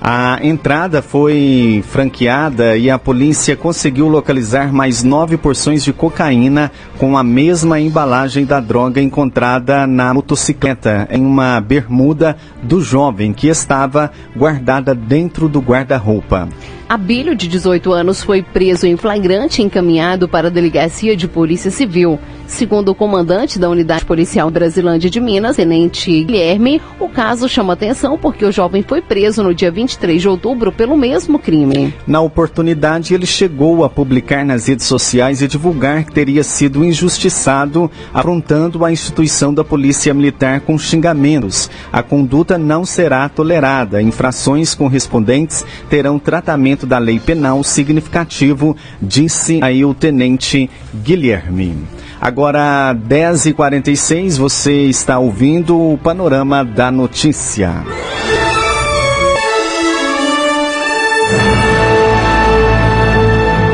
A 0.00 0.38
entrada 0.43 1.03
foi 1.03 1.83
franqueada 1.88 2.76
e 2.76 2.88
a 2.88 2.99
polícia 3.00 3.57
conseguiu 3.57 4.07
localizar 4.07 4.73
mais 4.73 5.03
nove 5.03 5.37
porções 5.37 5.83
de 5.83 5.93
cocaína 5.93 6.71
com 6.99 7.19
a 7.19 7.25
mesma 7.25 7.81
embalagem 7.81 8.45
da 8.45 8.61
droga 8.61 9.00
encontrada 9.00 9.88
na 9.88 10.14
motocicleta, 10.14 11.09
em 11.11 11.25
uma 11.25 11.61
bermuda 11.61 12.37
do 12.62 12.81
jovem 12.81 13.33
que 13.33 13.49
estava 13.49 14.12
guardada 14.37 14.95
dentro 14.95 15.49
do 15.49 15.59
guarda-roupa. 15.59 16.49
Abílio, 16.88 17.35
de 17.35 17.49
18 17.49 17.93
anos, 17.93 18.23
foi 18.23 18.43
preso 18.43 18.87
em 18.87 18.97
flagrante 18.97 19.62
e 19.62 19.64
encaminhado 19.64 20.29
para 20.29 20.49
a 20.49 20.50
Delegacia 20.50 21.17
de 21.17 21.26
Polícia 21.26 21.71
Civil. 21.71 22.19
Segundo 22.47 22.91
o 22.91 22.95
comandante 22.95 23.59
da 23.59 23.71
Unidade 23.71 24.05
Policial 24.05 24.50
Brasilândia 24.50 25.09
de 25.09 25.19
Minas, 25.19 25.57
Tenente 25.57 26.23
Guilherme, 26.25 26.81
o 27.00 27.09
caso 27.09 27.49
chama 27.49 27.73
atenção 27.73 28.19
porque 28.19 28.45
o 28.45 28.53
jovem 28.53 28.83
foi 28.83 29.00
preso 29.00 29.43
no 29.43 29.55
dia 29.55 29.71
23 29.71 30.21
de 30.21 30.29
outubro 30.29 30.71
pelo 30.71 30.95
mesmo 30.95 31.38
crime. 31.38 31.95
Na 32.07 32.21
oportunidade, 32.21 33.14
ele 33.14 33.25
chegou 33.25 33.83
a 33.83 33.88
publicar 33.88 34.45
nas 34.45 34.67
redes 34.67 34.85
sociais 34.87 35.41
e 35.41 35.49
divulgar 35.49 36.05
que 36.05 36.12
teria 36.12 36.45
sido 36.45 36.85
injustiçado, 36.85 37.91
afrontando 38.12 38.85
a 38.85 38.93
instituição 38.93 39.55
da 39.55 39.64
Polícia 39.64 40.12
Militar 40.12 40.61
com 40.61 40.79
xingamentos. 40.79 41.71
A 41.91 42.03
conduta 42.03 42.59
não 42.59 42.85
será 42.85 43.26
tolerada. 43.29 44.03
Infrações 44.03 44.75
correspondentes 44.75 45.64
terão 45.88 46.19
tratamento 46.19 46.74
da 46.83 46.99
lei 46.99 47.21
penal 47.21 47.62
significativo, 47.62 48.76
disse 49.00 49.61
aí 49.62 49.85
o 49.85 49.95
tenente 49.95 50.69
Guilherme. 50.95 51.85
Agora, 52.21 52.95
10h46, 52.95 54.38
você 54.38 54.73
está 54.85 55.19
ouvindo 55.19 55.78
o 55.78 55.99
Panorama 55.99 56.64
da 56.64 56.90
Notícia. 56.90 57.85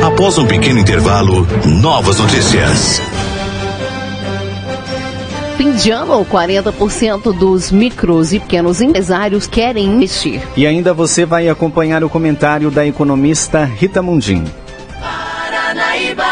Após 0.04 0.36
um 0.36 0.46
pequeno 0.46 0.78
intervalo, 0.78 1.46
novas 1.64 2.18
notícias. 2.18 3.00
Fim 5.60 5.72
de 5.72 5.90
ano, 5.90 6.24
40% 6.24 7.36
dos 7.36 7.70
micros 7.70 8.32
e 8.32 8.40
pequenos 8.40 8.80
empresários 8.80 9.46
querem 9.46 9.84
investir. 9.84 10.40
E 10.56 10.66
ainda 10.66 10.94
você 10.94 11.26
vai 11.26 11.50
acompanhar 11.50 12.02
o 12.02 12.08
comentário 12.08 12.70
da 12.70 12.86
economista 12.86 13.62
Rita 13.66 14.00
Mundim. 14.00 14.42
Paranaíba. 14.98 16.24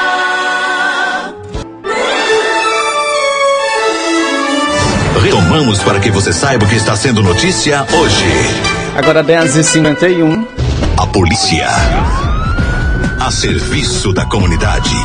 Retomamos 5.22 5.82
para 5.82 6.00
que 6.00 6.10
você 6.10 6.32
saiba 6.32 6.64
o 6.64 6.68
que 6.70 6.76
está 6.76 6.96
sendo 6.96 7.22
notícia 7.22 7.86
hoje. 7.92 8.24
Agora 8.96 9.22
10h51. 9.22 10.46
A 10.96 11.06
polícia. 11.06 11.68
A 13.20 13.30
serviço 13.30 14.10
da 14.10 14.24
comunidade. 14.24 14.96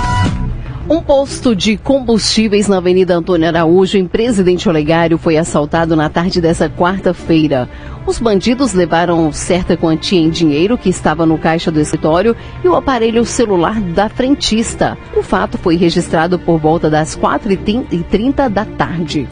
Um 0.89 1.01
posto 1.01 1.55
de 1.55 1.77
combustíveis 1.77 2.67
na 2.67 2.77
Avenida 2.77 3.15
Antônio 3.15 3.47
Araújo, 3.47 3.97
em 3.97 4.05
Presidente 4.05 4.67
Olegário, 4.67 5.17
foi 5.17 5.37
assaltado 5.37 5.95
na 5.95 6.09
tarde 6.09 6.41
dessa 6.41 6.69
quarta-feira. 6.69 7.69
Os 8.05 8.19
bandidos 8.19 8.73
levaram 8.73 9.31
certa 9.31 9.77
quantia 9.77 10.19
em 10.19 10.29
dinheiro 10.29 10.77
que 10.77 10.89
estava 10.89 11.25
no 11.25 11.37
caixa 11.37 11.71
do 11.71 11.79
escritório 11.79 12.35
e 12.61 12.67
o 12.67 12.75
aparelho 12.75 13.23
celular 13.23 13.79
da 13.79 14.09
frentista. 14.09 14.97
O 15.15 15.23
fato 15.23 15.57
foi 15.57 15.77
registrado 15.77 16.37
por 16.37 16.59
volta 16.59 16.89
das 16.89 17.15
4h30 17.15 18.49
da 18.49 18.65
tarde. 18.65 19.25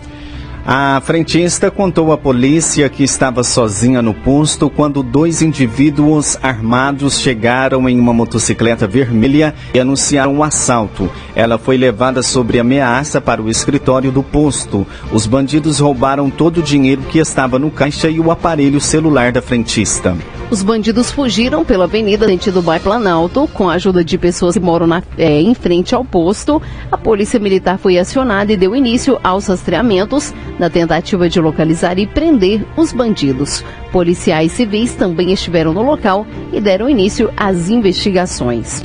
A 0.65 1.01
frentista 1.01 1.71
contou 1.71 2.11
à 2.11 2.17
polícia 2.17 2.87
que 2.87 3.03
estava 3.03 3.43
sozinha 3.43 3.99
no 3.99 4.13
posto 4.13 4.69
quando 4.69 5.01
dois 5.01 5.41
indivíduos 5.41 6.37
armados 6.41 7.19
chegaram 7.19 7.89
em 7.89 7.99
uma 7.99 8.13
motocicleta 8.13 8.87
vermelha 8.87 9.55
e 9.73 9.79
anunciaram 9.79 10.35
o 10.35 10.37
um 10.37 10.43
assalto. 10.43 11.09
Ela 11.35 11.57
foi 11.57 11.77
levada 11.77 12.21
sob 12.21 12.59
ameaça 12.59 13.19
para 13.19 13.41
o 13.41 13.49
escritório 13.49 14.11
do 14.11 14.21
posto. 14.21 14.85
Os 15.11 15.25
bandidos 15.25 15.79
roubaram 15.79 16.29
todo 16.29 16.59
o 16.59 16.63
dinheiro 16.63 17.01
que 17.09 17.17
estava 17.17 17.57
no 17.57 17.71
caixa 17.71 18.07
e 18.07 18.19
o 18.19 18.29
aparelho 18.29 18.79
celular 18.79 19.31
da 19.31 19.41
frentista. 19.41 20.15
Os 20.51 20.61
bandidos 20.61 21.09
fugiram 21.09 21.63
pela 21.63 21.85
avenida 21.85 22.27
sentido 22.27 22.61
Bairro 22.61 22.83
Planalto 22.83 23.47
com 23.53 23.69
a 23.69 23.75
ajuda 23.75 24.03
de 24.03 24.17
pessoas 24.17 24.55
que 24.55 24.59
moram 24.59 24.85
na, 24.85 25.01
é, 25.17 25.39
em 25.39 25.55
frente 25.55 25.95
ao 25.95 26.03
posto. 26.03 26.61
A 26.91 26.97
polícia 26.97 27.39
militar 27.39 27.77
foi 27.77 27.97
acionada 27.97 28.51
e 28.51 28.57
deu 28.57 28.75
início 28.75 29.17
aos 29.23 29.47
rastreamentos 29.47 30.33
na 30.59 30.69
tentativa 30.69 31.29
de 31.29 31.39
localizar 31.39 31.97
e 31.97 32.05
prender 32.05 32.65
os 32.75 32.91
bandidos. 32.91 33.63
Policiais 33.93 34.51
civis 34.51 34.93
também 34.93 35.31
estiveram 35.31 35.73
no 35.73 35.83
local 35.83 36.27
e 36.51 36.59
deram 36.59 36.89
início 36.89 37.31
às 37.37 37.69
investigações. 37.69 38.81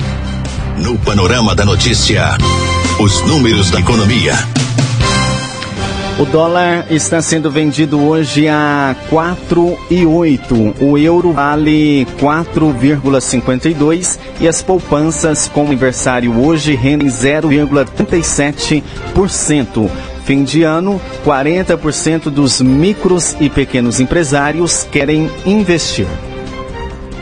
No 0.77 0.97
panorama 0.99 1.53
da 1.53 1.65
notícia, 1.65 2.29
os 2.97 3.21
números 3.27 3.69
da 3.71 3.81
economia. 3.81 4.35
O 6.19 6.25
dólar 6.25 6.87
está 6.89 7.21
sendo 7.21 7.51
vendido 7.51 8.03
hoje 8.03 8.47
a 8.47 8.95
4,8. 9.11 10.81
O 10.81 10.97
euro 10.97 11.31
vale 11.31 12.07
4,52 12.19 14.17
e 14.39 14.47
as 14.47 14.63
poupanças 14.63 15.47
com 15.47 15.67
aniversário 15.67 16.43
hoje 16.43 16.73
rendem 16.73 17.07
0,37%. 17.07 19.91
Fim 20.25 20.43
de 20.43 20.63
ano, 20.63 20.99
40% 21.23 22.31
dos 22.31 22.61
micros 22.61 23.37
e 23.39 23.47
pequenos 23.47 23.99
empresários 23.99 24.87
querem 24.91 25.29
investir. 25.45 26.07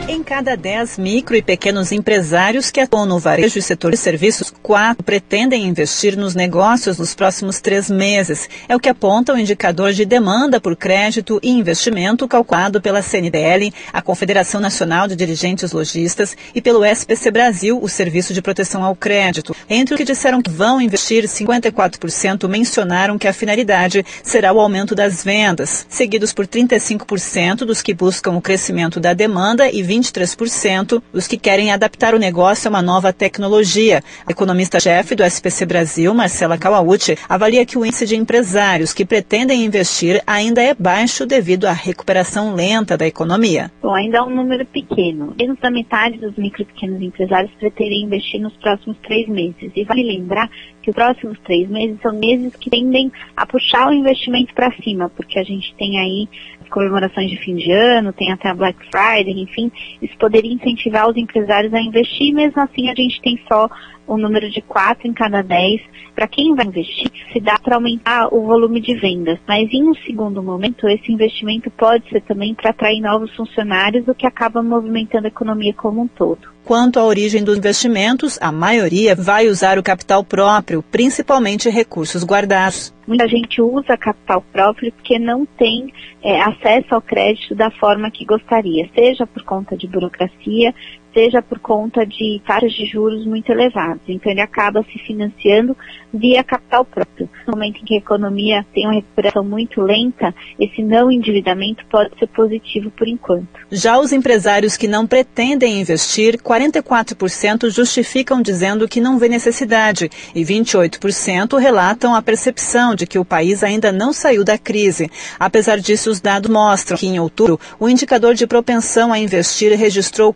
Em 0.08 0.22
cada 0.22 0.56
10 0.56 0.98
micro 0.98 1.34
e 1.34 1.42
pequenos 1.42 1.90
empresários 1.90 2.70
que 2.70 2.78
atuam 2.78 3.06
no 3.06 3.18
varejo 3.18 3.58
e 3.58 3.62
setor 3.62 3.90
de 3.90 3.96
serviços, 3.96 4.54
quatro 4.62 5.02
pretendem 5.02 5.66
investir 5.66 6.16
nos 6.16 6.32
negócios 6.32 6.98
nos 6.98 7.12
próximos 7.12 7.60
três 7.60 7.90
meses. 7.90 8.48
É 8.68 8.76
o 8.76 8.78
que 8.78 8.88
aponta 8.88 9.34
o 9.34 9.38
indicador 9.38 9.92
de 9.92 10.04
demanda 10.04 10.60
por 10.60 10.76
crédito 10.76 11.40
e 11.42 11.50
investimento 11.50 12.28
calculado 12.28 12.80
pela 12.80 13.02
CNDL, 13.02 13.74
a 13.92 14.00
Confederação 14.00 14.60
Nacional 14.60 15.08
de 15.08 15.16
Dirigentes 15.16 15.72
Logistas, 15.72 16.36
e 16.54 16.62
pelo 16.62 16.84
SPC 16.84 17.32
Brasil, 17.32 17.76
o 17.82 17.88
Serviço 17.88 18.32
de 18.32 18.40
Proteção 18.40 18.84
ao 18.84 18.94
Crédito. 18.94 19.56
Entre 19.68 19.94
os 19.94 19.98
que 19.98 20.04
disseram 20.04 20.40
que 20.40 20.50
vão 20.50 20.80
investir, 20.80 21.24
54% 21.24 22.46
mencionaram 22.48 23.18
que 23.18 23.26
a 23.26 23.32
finalidade 23.32 24.06
será 24.22 24.52
o 24.52 24.60
aumento 24.60 24.94
das 24.94 25.24
vendas, 25.24 25.84
seguidos 25.88 26.32
por 26.32 26.46
35% 26.46 27.64
dos 27.64 27.82
que 27.82 27.92
buscam 27.92 28.36
o 28.36 28.40
crescimento 28.40 29.00
da 29.00 29.12
demanda 29.12 29.68
e 29.68 29.82
23% 30.00 31.02
os 31.12 31.26
que 31.26 31.36
querem 31.36 31.72
adaptar 31.72 32.14
o 32.14 32.18
negócio 32.18 32.68
a 32.68 32.70
uma 32.70 32.82
nova 32.82 33.12
tecnologia. 33.12 34.02
A 34.26 34.30
economista-chefe 34.30 35.14
do 35.14 35.24
SPC 35.24 35.66
Brasil, 35.66 36.12
Marcela 36.14 36.58
Kawauchi, 36.58 37.16
avalia 37.28 37.66
que 37.66 37.78
o 37.78 37.84
índice 37.84 38.06
de 38.06 38.16
empresários 38.16 38.92
que 38.92 39.04
pretendem 39.04 39.64
investir 39.64 40.22
ainda 40.26 40.62
é 40.62 40.74
baixo 40.74 41.26
devido 41.26 41.66
à 41.66 41.72
recuperação 41.72 42.54
lenta 42.54 42.96
da 42.96 43.06
economia. 43.06 43.70
Bom, 43.82 43.94
ainda 43.94 44.18
é 44.18 44.22
um 44.22 44.34
número 44.34 44.64
pequeno. 44.66 45.34
Menos 45.38 45.58
da 45.58 45.70
metade 45.70 46.18
dos 46.18 46.36
micro 46.36 46.62
e 46.62 46.64
pequenos 46.64 47.00
empresários 47.00 47.52
pretendem 47.58 48.04
investir 48.04 48.40
nos 48.40 48.56
próximos 48.56 48.96
três 48.98 49.28
meses. 49.28 49.70
E 49.74 49.84
vale 49.84 50.02
lembrar 50.02 50.50
que 50.82 50.90
os 50.90 50.94
próximos 50.94 51.38
três 51.40 51.68
meses 51.68 51.98
são 52.00 52.12
meses 52.12 52.54
que 52.56 52.70
tendem 52.70 53.10
a 53.36 53.44
puxar 53.44 53.88
o 53.88 53.92
investimento 53.92 54.54
para 54.54 54.70
cima, 54.82 55.10
porque 55.16 55.38
a 55.38 55.42
gente 55.42 55.74
tem 55.76 55.98
aí 55.98 56.28
comemorações 56.70 57.30
de 57.30 57.36
fim 57.38 57.56
de 57.56 57.70
ano, 57.70 58.12
tem 58.12 58.32
até 58.32 58.48
a 58.48 58.54
Black 58.54 58.78
Friday, 58.90 59.40
enfim, 59.40 59.70
isso 60.00 60.16
poderia 60.18 60.52
incentivar 60.52 61.08
os 61.08 61.16
empresários 61.16 61.72
a 61.72 61.80
investir, 61.80 62.34
mesmo 62.34 62.60
assim 62.60 62.88
a 62.90 62.94
gente 62.94 63.20
tem 63.20 63.38
só 63.48 63.68
o 64.06 64.16
número 64.16 64.48
de 64.50 64.62
4 64.62 65.06
em 65.06 65.12
cada 65.12 65.42
10. 65.42 65.80
Para 66.14 66.28
quem 66.28 66.54
vai 66.54 66.66
investir, 66.66 67.10
se 67.32 67.40
dá 67.40 67.58
para 67.58 67.74
aumentar 67.74 68.32
o 68.32 68.46
volume 68.46 68.80
de 68.80 68.94
vendas. 68.94 69.38
Mas 69.46 69.68
em 69.72 69.88
um 69.88 69.94
segundo 69.94 70.42
momento, 70.42 70.88
esse 70.88 71.12
investimento 71.12 71.70
pode 71.70 72.08
ser 72.08 72.22
também 72.22 72.54
para 72.54 72.70
atrair 72.70 73.00
novos 73.00 73.34
funcionários, 73.34 74.06
o 74.08 74.14
que 74.14 74.26
acaba 74.26 74.62
movimentando 74.62 75.26
a 75.26 75.28
economia 75.28 75.74
como 75.74 76.02
um 76.02 76.08
todo. 76.08 76.55
Quanto 76.66 76.98
à 76.98 77.04
origem 77.04 77.44
dos 77.44 77.56
investimentos, 77.56 78.36
a 78.42 78.50
maioria 78.50 79.14
vai 79.14 79.46
usar 79.46 79.78
o 79.78 79.84
capital 79.84 80.24
próprio, 80.24 80.82
principalmente 80.82 81.70
recursos 81.70 82.24
guardados. 82.24 82.92
Muita 83.06 83.28
gente 83.28 83.62
usa 83.62 83.96
capital 83.96 84.42
próprio 84.52 84.90
porque 84.90 85.16
não 85.16 85.46
tem 85.46 85.94
é, 86.20 86.40
acesso 86.42 86.92
ao 86.92 87.00
crédito 87.00 87.54
da 87.54 87.70
forma 87.70 88.10
que 88.10 88.24
gostaria, 88.24 88.90
seja 88.96 89.24
por 89.28 89.44
conta 89.44 89.76
de 89.76 89.86
burocracia, 89.86 90.74
seja 91.16 91.40
por 91.40 91.58
conta 91.58 92.04
de 92.04 92.42
taxas 92.46 92.74
de 92.74 92.84
juros 92.84 93.24
muito 93.24 93.50
elevadas. 93.50 94.02
Então 94.06 94.30
ele 94.30 94.42
acaba 94.42 94.82
se 94.82 94.98
financiando 94.98 95.74
via 96.12 96.44
capital 96.44 96.84
próprio. 96.84 97.28
No 97.46 97.54
momento 97.54 97.80
em 97.80 97.84
que 97.84 97.94
a 97.94 97.98
economia 97.98 98.66
tem 98.74 98.86
uma 98.86 98.94
recuperação 98.94 99.42
muito 99.42 99.80
lenta, 99.80 100.34
esse 100.60 100.82
não 100.82 101.10
endividamento 101.10 101.86
pode 101.86 102.10
ser 102.18 102.26
positivo 102.28 102.90
por 102.90 103.08
enquanto. 103.08 103.48
Já 103.70 103.98
os 103.98 104.12
empresários 104.12 104.76
que 104.76 104.86
não 104.86 105.06
pretendem 105.06 105.80
investir, 105.80 106.38
44% 106.38 107.70
justificam 107.70 108.42
dizendo 108.42 108.86
que 108.86 109.00
não 109.00 109.18
vê 109.18 109.28
necessidade 109.28 110.10
e 110.34 110.42
28% 110.44 111.58
relatam 111.58 112.14
a 112.14 112.20
percepção 112.20 112.94
de 112.94 113.06
que 113.06 113.18
o 113.18 113.24
país 113.24 113.62
ainda 113.62 113.90
não 113.90 114.12
saiu 114.12 114.44
da 114.44 114.58
crise. 114.58 115.10
Apesar 115.38 115.78
disso, 115.78 116.10
os 116.10 116.20
dados 116.20 116.50
mostram 116.50 116.98
que 116.98 117.06
em 117.06 117.18
outubro 117.18 117.58
o 117.80 117.88
indicador 117.88 118.34
de 118.34 118.46
propensão 118.46 119.12
a 119.12 119.18
investir 119.18 119.76
registrou 119.78 120.32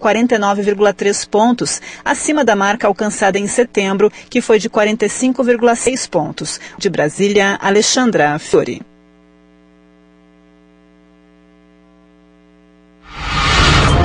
49,3 0.75 1.29
pontos, 1.29 1.81
acima 2.05 2.45
da 2.45 2.57
marca 2.57 2.87
alcançada 2.87 3.39
em 3.39 3.47
setembro, 3.47 4.11
que 4.29 4.41
foi 4.41 4.59
de 4.59 4.69
45,6 4.69 6.09
pontos. 6.09 6.61
De 6.79 6.89
Brasília, 6.89 7.59
Alexandra 7.61 8.39
Fiori. 8.39 8.83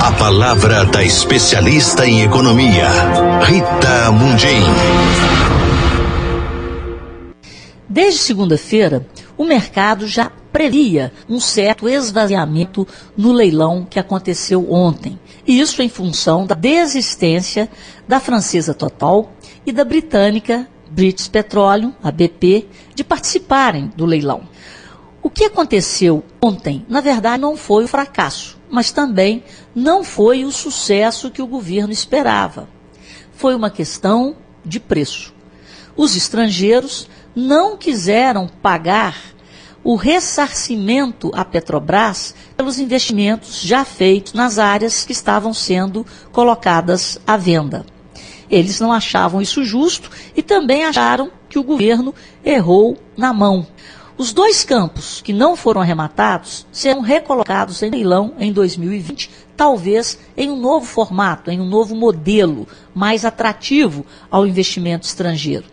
A 0.00 0.12
palavra 0.12 0.84
da 0.84 1.02
especialista 1.02 2.06
em 2.06 2.22
economia, 2.22 2.88
Rita 3.44 4.12
Mundin. 4.12 4.62
Desde 7.88 8.20
segunda-feira, 8.20 9.06
o 9.36 9.44
mercado 9.44 10.06
já 10.06 10.30
previa 10.52 11.12
um 11.28 11.38
certo 11.38 11.88
esvaziamento 11.88 12.86
no 13.16 13.32
leilão 13.32 13.86
que 13.88 13.98
aconteceu 13.98 14.72
ontem. 14.72 15.18
Isso 15.46 15.80
em 15.80 15.88
função 15.88 16.44
da 16.44 16.54
desistência 16.54 17.70
da 18.08 18.18
francesa 18.18 18.74
Total 18.74 19.30
e 19.64 19.72
da 19.72 19.84
britânica 19.84 20.68
British 20.90 21.28
Petroleum, 21.28 21.92
a 22.02 22.10
BP, 22.10 22.66
de 22.94 23.04
participarem 23.04 23.92
do 23.96 24.04
leilão. 24.04 24.48
O 25.22 25.30
que 25.30 25.44
aconteceu 25.44 26.24
ontem, 26.40 26.84
na 26.88 27.00
verdade, 27.00 27.42
não 27.42 27.56
foi 27.56 27.84
o 27.84 27.88
fracasso, 27.88 28.58
mas 28.70 28.90
também 28.90 29.44
não 29.74 30.02
foi 30.02 30.44
o 30.44 30.52
sucesso 30.52 31.30
que 31.30 31.42
o 31.42 31.46
governo 31.46 31.92
esperava. 31.92 32.68
Foi 33.32 33.54
uma 33.54 33.70
questão 33.70 34.36
de 34.64 34.80
preço. 34.80 35.34
Os 35.96 36.16
estrangeiros 36.16 37.08
não 37.34 37.76
quiseram 37.76 38.48
pagar 38.62 39.35
o 39.86 39.94
ressarcimento 39.94 41.30
à 41.32 41.44
Petrobras 41.44 42.34
pelos 42.56 42.80
investimentos 42.80 43.60
já 43.62 43.84
feitos 43.84 44.32
nas 44.32 44.58
áreas 44.58 45.04
que 45.04 45.12
estavam 45.12 45.54
sendo 45.54 46.04
colocadas 46.32 47.20
à 47.24 47.36
venda. 47.36 47.86
Eles 48.50 48.80
não 48.80 48.92
achavam 48.92 49.40
isso 49.40 49.62
justo 49.62 50.10
e 50.34 50.42
também 50.42 50.84
acharam 50.84 51.30
que 51.48 51.56
o 51.56 51.62
governo 51.62 52.12
errou 52.44 52.98
na 53.16 53.32
mão. 53.32 53.64
Os 54.18 54.32
dois 54.32 54.64
campos 54.64 55.22
que 55.22 55.32
não 55.32 55.54
foram 55.54 55.80
arrematados 55.80 56.66
serão 56.72 57.00
recolocados 57.00 57.80
em 57.80 57.90
leilão 57.90 58.34
em 58.40 58.52
2020, 58.52 59.30
talvez 59.56 60.18
em 60.36 60.50
um 60.50 60.56
novo 60.56 60.84
formato, 60.84 61.48
em 61.48 61.60
um 61.60 61.68
novo 61.68 61.94
modelo 61.94 62.66
mais 62.92 63.24
atrativo 63.24 64.04
ao 64.28 64.48
investimento 64.48 65.06
estrangeiro. 65.06 65.66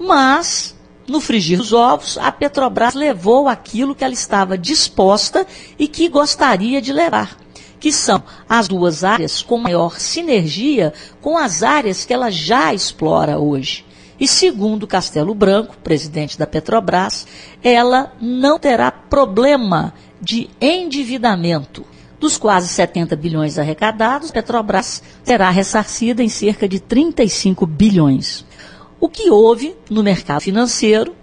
Mas 0.00 0.75
no 1.08 1.20
frigir 1.20 1.58
dos 1.58 1.72
ovos, 1.72 2.18
a 2.18 2.32
Petrobras 2.32 2.94
levou 2.94 3.48
aquilo 3.48 3.94
que 3.94 4.04
ela 4.04 4.14
estava 4.14 4.58
disposta 4.58 5.46
e 5.78 5.86
que 5.86 6.08
gostaria 6.08 6.82
de 6.82 6.92
levar, 6.92 7.36
que 7.78 7.92
são 7.92 8.22
as 8.48 8.66
duas 8.66 9.04
áreas 9.04 9.42
com 9.42 9.58
maior 9.58 10.00
sinergia 10.00 10.92
com 11.20 11.38
as 11.38 11.62
áreas 11.62 12.04
que 12.04 12.12
ela 12.12 12.30
já 12.30 12.74
explora 12.74 13.38
hoje. 13.38 13.84
E 14.18 14.26
segundo 14.26 14.86
Castelo 14.86 15.34
Branco, 15.34 15.76
presidente 15.84 16.38
da 16.38 16.46
Petrobras, 16.46 17.26
ela 17.62 18.12
não 18.20 18.58
terá 18.58 18.90
problema 18.90 19.92
de 20.20 20.48
endividamento. 20.60 21.84
Dos 22.18 22.38
quase 22.38 22.68
70 22.68 23.14
bilhões 23.14 23.58
arrecadados, 23.58 24.30
Petrobras 24.30 25.02
será 25.22 25.50
ressarcida 25.50 26.22
em 26.22 26.30
cerca 26.30 26.66
de 26.66 26.80
35 26.80 27.66
bilhões. 27.66 28.44
O 28.98 29.08
que 29.08 29.30
houve 29.30 29.76
no 29.90 30.02
mercado 30.02 30.40
financeiro 30.40 31.14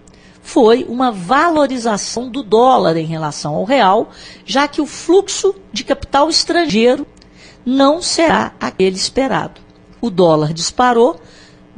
foi 0.41 0.85
uma 0.87 1.11
valorização 1.11 2.29
do 2.29 2.43
dólar 2.43 2.97
em 2.97 3.05
relação 3.05 3.55
ao 3.55 3.63
real, 3.63 4.11
já 4.45 4.67
que 4.67 4.81
o 4.81 4.85
fluxo 4.85 5.55
de 5.71 5.83
capital 5.83 6.29
estrangeiro 6.29 7.07
não 7.65 8.01
será 8.01 8.53
aquele 8.59 8.95
esperado. 8.95 9.61
O 10.01 10.09
dólar 10.09 10.53
disparou 10.53 11.19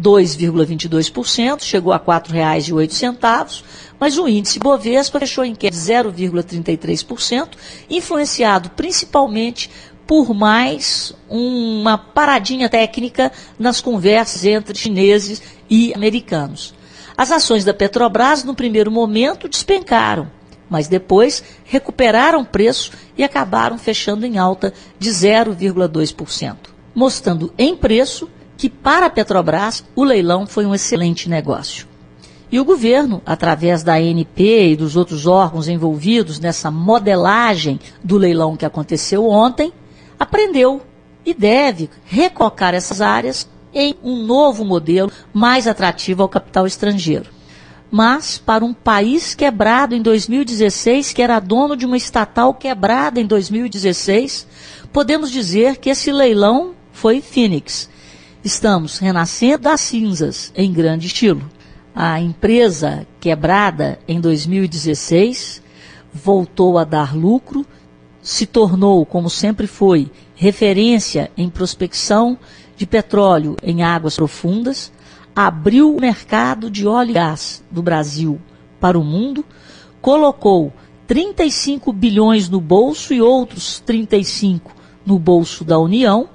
2,22%, 0.01 1.61
chegou 1.61 1.93
a 1.93 1.97
R$ 1.97 2.03
4,08, 2.03 3.63
mas 3.99 4.17
o 4.17 4.27
índice 4.27 4.59
Bovespa 4.59 5.19
fechou 5.19 5.45
em 5.45 5.55
queda 5.55 5.75
de 5.75 5.81
0,33%, 5.81 7.49
influenciado 7.89 8.71
principalmente 8.71 9.69
por 10.05 10.33
mais 10.33 11.13
uma 11.29 11.97
paradinha 11.97 12.69
técnica 12.69 13.31
nas 13.57 13.81
conversas 13.81 14.45
entre 14.45 14.77
chineses 14.77 15.41
e 15.69 15.93
americanos. 15.93 16.73
As 17.17 17.31
ações 17.31 17.63
da 17.63 17.73
Petrobras, 17.73 18.43
no 18.43 18.53
primeiro 18.53 18.91
momento, 18.91 19.47
despencaram, 19.47 20.29
mas 20.69 20.87
depois 20.87 21.43
recuperaram 21.63 22.43
preço 22.43 22.91
e 23.17 23.23
acabaram 23.23 23.77
fechando 23.77 24.25
em 24.25 24.37
alta 24.37 24.73
de 24.99 25.09
0,2%, 25.09 26.55
mostrando 26.93 27.53
em 27.57 27.75
preço 27.75 28.29
que, 28.57 28.69
para 28.69 29.05
a 29.05 29.09
Petrobras, 29.09 29.83
o 29.95 30.03
leilão 30.03 30.45
foi 30.45 30.65
um 30.65 30.73
excelente 30.75 31.29
negócio. 31.29 31.87
E 32.51 32.59
o 32.59 32.65
governo, 32.65 33.21
através 33.25 33.83
da 33.83 33.95
ANP 33.95 34.71
e 34.71 34.75
dos 34.75 34.95
outros 34.95 35.25
órgãos 35.25 35.67
envolvidos 35.67 36.39
nessa 36.39 36.69
modelagem 36.69 37.79
do 38.03 38.17
leilão 38.17 38.55
que 38.55 38.65
aconteceu 38.65 39.27
ontem, 39.27 39.73
aprendeu 40.19 40.81
e 41.25 41.33
deve 41.33 41.89
recolocar 42.05 42.73
essas 42.73 43.01
áreas 43.01 43.47
em 43.75 43.95
um 44.01 44.23
novo 44.23 44.63
modelo 44.63 45.11
mais 45.33 45.67
atrativo 45.67 46.23
ao 46.23 46.29
capital 46.29 46.65
estrangeiro. 46.65 47.29
mas 47.91 48.37
para 48.37 48.65
um 48.65 48.73
país 48.73 49.35
quebrado 49.35 49.95
em 49.95 50.01
2016, 50.01 51.13
que 51.13 51.21
era 51.21 51.39
dono 51.39 51.77
de 51.77 51.85
uma 51.85 51.95
estatal 51.95 52.53
quebrada 52.53 53.21
em 53.21 53.25
2016, 53.25 54.47
podemos 54.91 55.31
dizer 55.31 55.77
que 55.77 55.89
esse 55.89 56.11
leilão 56.11 56.73
foi 56.91 57.21
Phoenix. 57.21 57.89
Estamos 58.43 58.97
renascendo 58.97 59.63
das 59.63 59.81
cinzas 59.81 60.51
em 60.55 60.73
grande 60.73 61.07
estilo. 61.07 61.49
A 61.95 62.19
empresa 62.19 63.07
quebrada 63.19 63.97
em 64.07 64.19
2016 64.19 65.61
voltou 66.13 66.77
a 66.77 66.83
dar 66.83 67.15
lucro, 67.15 67.65
se 68.21 68.45
tornou, 68.45 69.05
como 69.05 69.29
sempre 69.29 69.67
foi, 69.67 70.11
referência 70.35 71.31
em 71.37 71.49
prospecção 71.49 72.37
de 72.75 72.85
petróleo 72.85 73.55
em 73.61 73.83
águas 73.83 74.15
profundas, 74.15 74.91
abriu 75.35 75.95
o 75.95 75.99
mercado 75.99 76.69
de 76.69 76.87
óleo 76.87 77.11
e 77.11 77.13
gás 77.13 77.63
do 77.69 77.81
Brasil 77.81 78.39
para 78.79 78.97
o 78.97 79.03
mundo, 79.03 79.43
colocou 80.01 80.71
35 81.07 81.91
bilhões 81.91 82.49
no 82.49 82.59
bolso 82.59 83.13
e 83.13 83.21
outros 83.21 83.79
35 83.79 84.73
no 85.05 85.19
bolso 85.19 85.63
da 85.63 85.77
União 85.77 86.29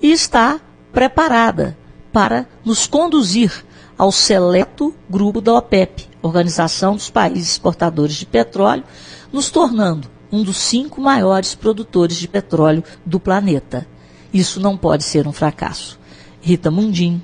e 0.00 0.12
está 0.12 0.60
preparada 0.92 1.76
para 2.12 2.46
nos 2.64 2.86
conduzir 2.86 3.64
ao 3.96 4.12
seleto 4.12 4.94
grupo 5.10 5.40
da 5.40 5.54
OPEP, 5.54 6.08
Organização 6.22 6.94
dos 6.94 7.10
Países 7.10 7.52
Exportadores 7.52 8.14
de 8.14 8.26
Petróleo, 8.26 8.84
nos 9.32 9.50
tornando 9.50 10.08
um 10.30 10.42
dos 10.42 10.56
cinco 10.56 11.00
maiores 11.00 11.54
produtores 11.54 12.16
de 12.16 12.28
petróleo 12.28 12.84
do 13.04 13.18
planeta. 13.18 13.86
Isso 14.32 14.60
não 14.60 14.76
pode 14.76 15.04
ser 15.04 15.26
um 15.26 15.32
fracasso. 15.32 15.98
Rita 16.40 16.70
Mundim. 16.70 17.22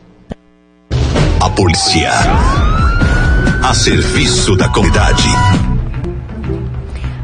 A 1.41 1.51
polícia. 1.51 2.11
A 3.63 3.75
serviço 3.75 4.57
da 4.57 4.69
comunidade. 4.69 5.29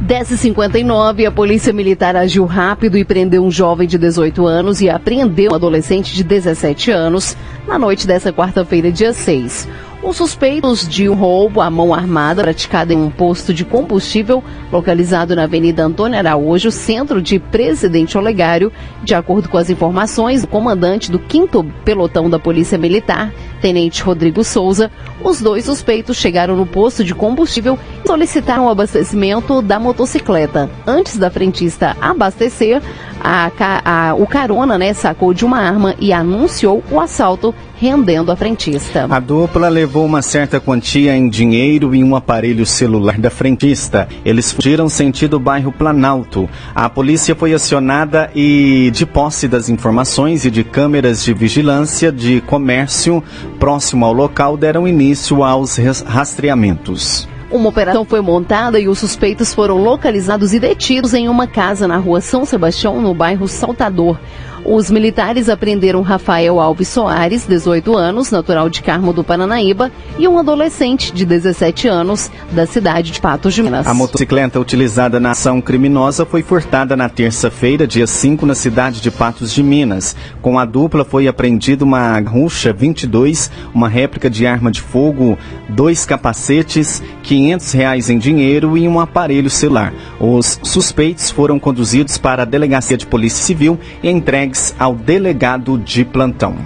10h59, 0.07 1.27
a 1.27 1.31
Polícia 1.31 1.73
Militar 1.73 2.16
agiu 2.16 2.45
rápido 2.45 2.99
e 2.99 3.05
prendeu 3.05 3.45
um 3.45 3.51
jovem 3.51 3.87
de 3.87 3.97
18 3.97 4.45
anos 4.45 4.81
e 4.81 4.90
apreendeu 4.90 5.53
um 5.53 5.55
adolescente 5.55 6.14
de 6.14 6.25
17 6.25 6.90
anos 6.90 7.37
na 7.69 7.79
noite 7.79 8.09
dessa 8.09 8.33
quarta-feira, 8.33 8.90
dia 8.90 9.12
6. 9.12 9.69
Os 10.02 10.16
suspeitos 10.16 10.88
de 10.88 11.10
um 11.10 11.14
roubo 11.14 11.60
à 11.60 11.68
mão 11.68 11.92
armada 11.92 12.42
praticado 12.42 12.90
em 12.90 12.96
um 12.96 13.10
posto 13.10 13.52
de 13.52 13.66
combustível 13.66 14.42
localizado 14.72 15.36
na 15.36 15.42
Avenida 15.42 15.84
Antônio 15.84 16.18
Araújo, 16.18 16.70
centro 16.70 17.20
de 17.20 17.38
Presidente 17.38 18.16
Olegário, 18.16 18.72
de 19.02 19.14
acordo 19.14 19.50
com 19.50 19.58
as 19.58 19.68
informações 19.68 20.40
do 20.40 20.48
comandante 20.48 21.10
do 21.10 21.20
5 21.30 21.62
Pelotão 21.84 22.30
da 22.30 22.38
Polícia 22.38 22.78
Militar, 22.78 23.30
Tenente 23.60 24.02
Rodrigo 24.02 24.42
Souza, 24.42 24.90
os 25.22 25.42
dois 25.42 25.66
suspeitos 25.66 26.16
chegaram 26.16 26.56
no 26.56 26.64
posto 26.64 27.04
de 27.04 27.14
combustível 27.14 27.78
e 28.02 28.08
solicitaram 28.08 28.64
o 28.64 28.70
abastecimento 28.70 29.60
da 29.60 29.78
motocicleta. 29.78 30.70
Antes 30.86 31.18
da 31.18 31.30
frentista 31.30 31.94
abastecer, 32.00 32.80
a, 33.22 33.50
a, 33.84 34.14
o 34.14 34.26
carona 34.26 34.78
né, 34.78 34.94
sacou 34.94 35.34
de 35.34 35.44
uma 35.44 35.58
arma 35.58 35.94
e 36.00 36.10
anunciou 36.10 36.82
o 36.90 36.98
assalto, 36.98 37.54
rendendo 37.81 38.31
a 38.31 38.37
frentista. 38.37 39.07
A 39.09 39.19
dupla 39.19 39.71
levou 39.71 40.05
uma 40.05 40.21
certa 40.21 40.61
quantia 40.61 41.16
em 41.16 41.31
dinheiro 41.31 41.95
e 41.95 42.05
um 42.05 42.14
aparelho 42.14 42.66
celular 42.66 43.19
da 43.19 43.31
frentista. 43.31 44.07
Eles 44.23 44.53
fugiram 44.53 44.87
sentido 44.87 45.40
bairro 45.40 45.73
Planalto. 45.73 46.47
A 46.75 46.90
polícia 46.90 47.35
foi 47.35 47.55
acionada 47.55 48.31
e, 48.35 48.90
de 48.93 49.07
posse 49.07 49.49
das 49.49 49.71
informações 49.71 50.45
e 50.45 50.51
de 50.51 50.62
câmeras 50.62 51.25
de 51.25 51.33
vigilância 51.33 52.12
de 52.12 52.43
comércio 52.43 53.25
próximo 53.59 54.05
ao 54.05 54.12
local, 54.12 54.59
deram 54.59 54.87
início 54.87 55.43
aos 55.43 55.79
rastreamentos. 56.05 57.27
Uma 57.51 57.71
operação 57.71 58.05
foi 58.05 58.21
montada 58.21 58.79
e 58.79 58.87
os 58.88 58.99
suspeitos 58.99 59.53
foram 59.55 59.77
localizados 59.79 60.53
e 60.53 60.61
detidos 60.61 61.14
em 61.14 61.29
uma 61.29 61.49
casa 61.49 61.88
na 61.88 61.97
rua 61.97 62.21
São 62.21 62.45
Sebastião, 62.45 63.01
no 63.01 63.12
bairro 63.12 63.49
Saltador. 63.49 64.21
Os 64.64 64.90
militares 64.90 65.49
apreenderam 65.49 66.03
Rafael 66.03 66.61
Alves 66.61 66.88
Soares, 66.88 67.46
18 67.46 67.96
anos, 67.96 68.31
natural 68.31 68.68
de 68.68 68.83
Carmo 68.83 69.12
do 69.12 69.25
Paranaíba, 69.25 69.90
e 70.18 70.29
um 70.29 70.38
adolescente 70.38 71.12
de 71.12 71.25
17 71.25 71.88
anos, 71.88 72.31
da 72.53 72.66
cidade 72.66 73.11
de 73.11 73.20
Patos 73.20 73.55
de 73.55 73.62
Minas. 73.62 73.87
A 73.87 73.94
motocicleta 73.94 74.61
utilizada 74.61 75.18
na 75.18 75.31
ação 75.31 75.61
criminosa 75.61 76.27
foi 76.27 76.42
furtada 76.42 76.94
na 76.94 77.09
terça-feira, 77.09 77.87
dia 77.87 78.07
5, 78.07 78.44
na 78.44 78.55
cidade 78.55 79.01
de 79.01 79.11
Patos 79.11 79.53
de 79.53 79.62
Minas. 79.62 80.14
Com 80.42 80.59
a 80.59 80.64
dupla 80.64 81.05
foi 81.05 81.27
apreendida 81.27 81.85
uma 81.85 82.18
Ruxa 82.20 82.73
22, 82.73 83.51
uma 83.75 83.88
réplica 83.88 84.29
de 84.29 84.46
arma 84.46 84.70
de 84.70 84.83
fogo, 84.83 85.38
dois 85.68 86.05
capacetes, 86.05 87.03
500 87.23 87.73
reais 87.73 88.11
em 88.11 88.18
dinheiro 88.18 88.77
e 88.77 88.87
um 88.87 89.01
aparelho 89.01 89.49
celular. 89.49 89.92
Os 90.20 90.61
suspeitos 90.62 91.31
foram 91.31 91.59
conduzidos 91.59 92.18
para 92.18 92.42
a 92.42 92.46
Delegacia 92.46 92.96
de 92.96 93.07
Polícia 93.07 93.42
Civil 93.42 93.79
e 94.03 94.11
entregues 94.11 94.49
ao 94.78 94.94
delegado 94.94 95.78
de 95.78 96.04
plantão. 96.04 96.56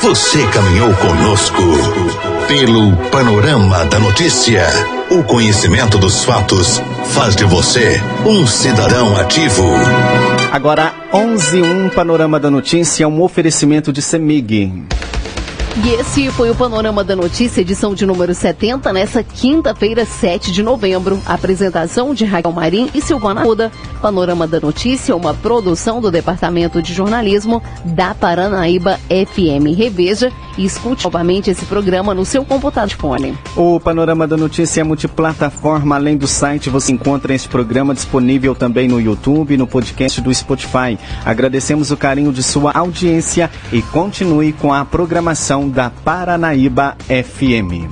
Você 0.00 0.46
caminhou 0.46 0.94
conosco 0.94 1.62
pelo 2.46 2.96
panorama 3.10 3.84
da 3.86 3.98
notícia. 3.98 4.64
O 5.10 5.22
conhecimento 5.24 5.98
dos 5.98 6.24
fatos 6.24 6.80
faz 7.06 7.34
de 7.34 7.44
você 7.44 8.00
um 8.24 8.46
cidadão 8.46 9.16
ativo. 9.16 9.64
Agora, 10.52 10.94
11 11.12 11.62
um 11.62 11.88
Panorama 11.88 12.38
da 12.38 12.50
Notícia, 12.50 13.08
um 13.08 13.20
oferecimento 13.22 13.92
de 13.92 14.00
Semig. 14.00 14.72
E 15.76 15.90
esse 15.90 16.30
foi 16.32 16.50
o 16.50 16.54
Panorama 16.54 17.04
da 17.04 17.14
Notícia, 17.14 17.60
edição 17.60 17.94
de 17.94 18.04
número 18.04 18.34
70, 18.34 18.92
nessa 18.92 19.22
quinta-feira, 19.22 20.04
7 20.04 20.50
de 20.50 20.62
novembro. 20.62 21.20
Apresentação 21.24 22.12
de 22.12 22.24
Raquel 22.24 22.52
Marim 22.52 22.90
e 22.94 23.00
Silvana 23.00 23.42
Ruda. 23.42 23.70
Panorama 24.02 24.46
da 24.46 24.60
Notícia, 24.60 25.14
uma 25.14 25.34
produção 25.34 26.00
do 26.00 26.10
Departamento 26.10 26.82
de 26.82 26.92
Jornalismo 26.92 27.62
da 27.84 28.14
Paranaíba 28.14 28.98
FM. 29.08 29.76
Reveja 29.76 30.32
e 30.56 30.64
escute 30.64 31.04
novamente 31.04 31.50
esse 31.50 31.64
programa 31.64 32.12
no 32.14 32.24
seu 32.24 32.44
computador 32.44 32.88
de 32.88 32.96
fone. 32.96 33.38
O 33.56 33.78
Panorama 33.78 34.26
da 34.26 34.36
Notícia 34.36 34.80
é 34.80 34.84
multiplataforma. 34.84 35.96
Além 35.96 36.16
do 36.16 36.26
site, 36.26 36.68
você 36.68 36.92
encontra 36.92 37.34
esse 37.34 37.48
programa 37.48 37.94
disponível 37.94 38.54
também 38.54 38.88
no 38.88 39.00
YouTube 39.00 39.54
e 39.54 39.56
no 39.56 39.66
podcast 39.66 40.20
do 40.20 40.34
Spotify. 40.34 40.98
Agradecemos 41.24 41.90
o 41.90 41.96
carinho 41.96 42.32
de 42.32 42.42
sua 42.42 42.72
audiência 42.72 43.50
e 43.72 43.80
continue 43.80 44.52
com 44.52 44.72
a 44.72 44.84
programação 44.84 45.57
da 45.66 45.90
Paranaíba 45.90 46.94
FM. 47.10 47.88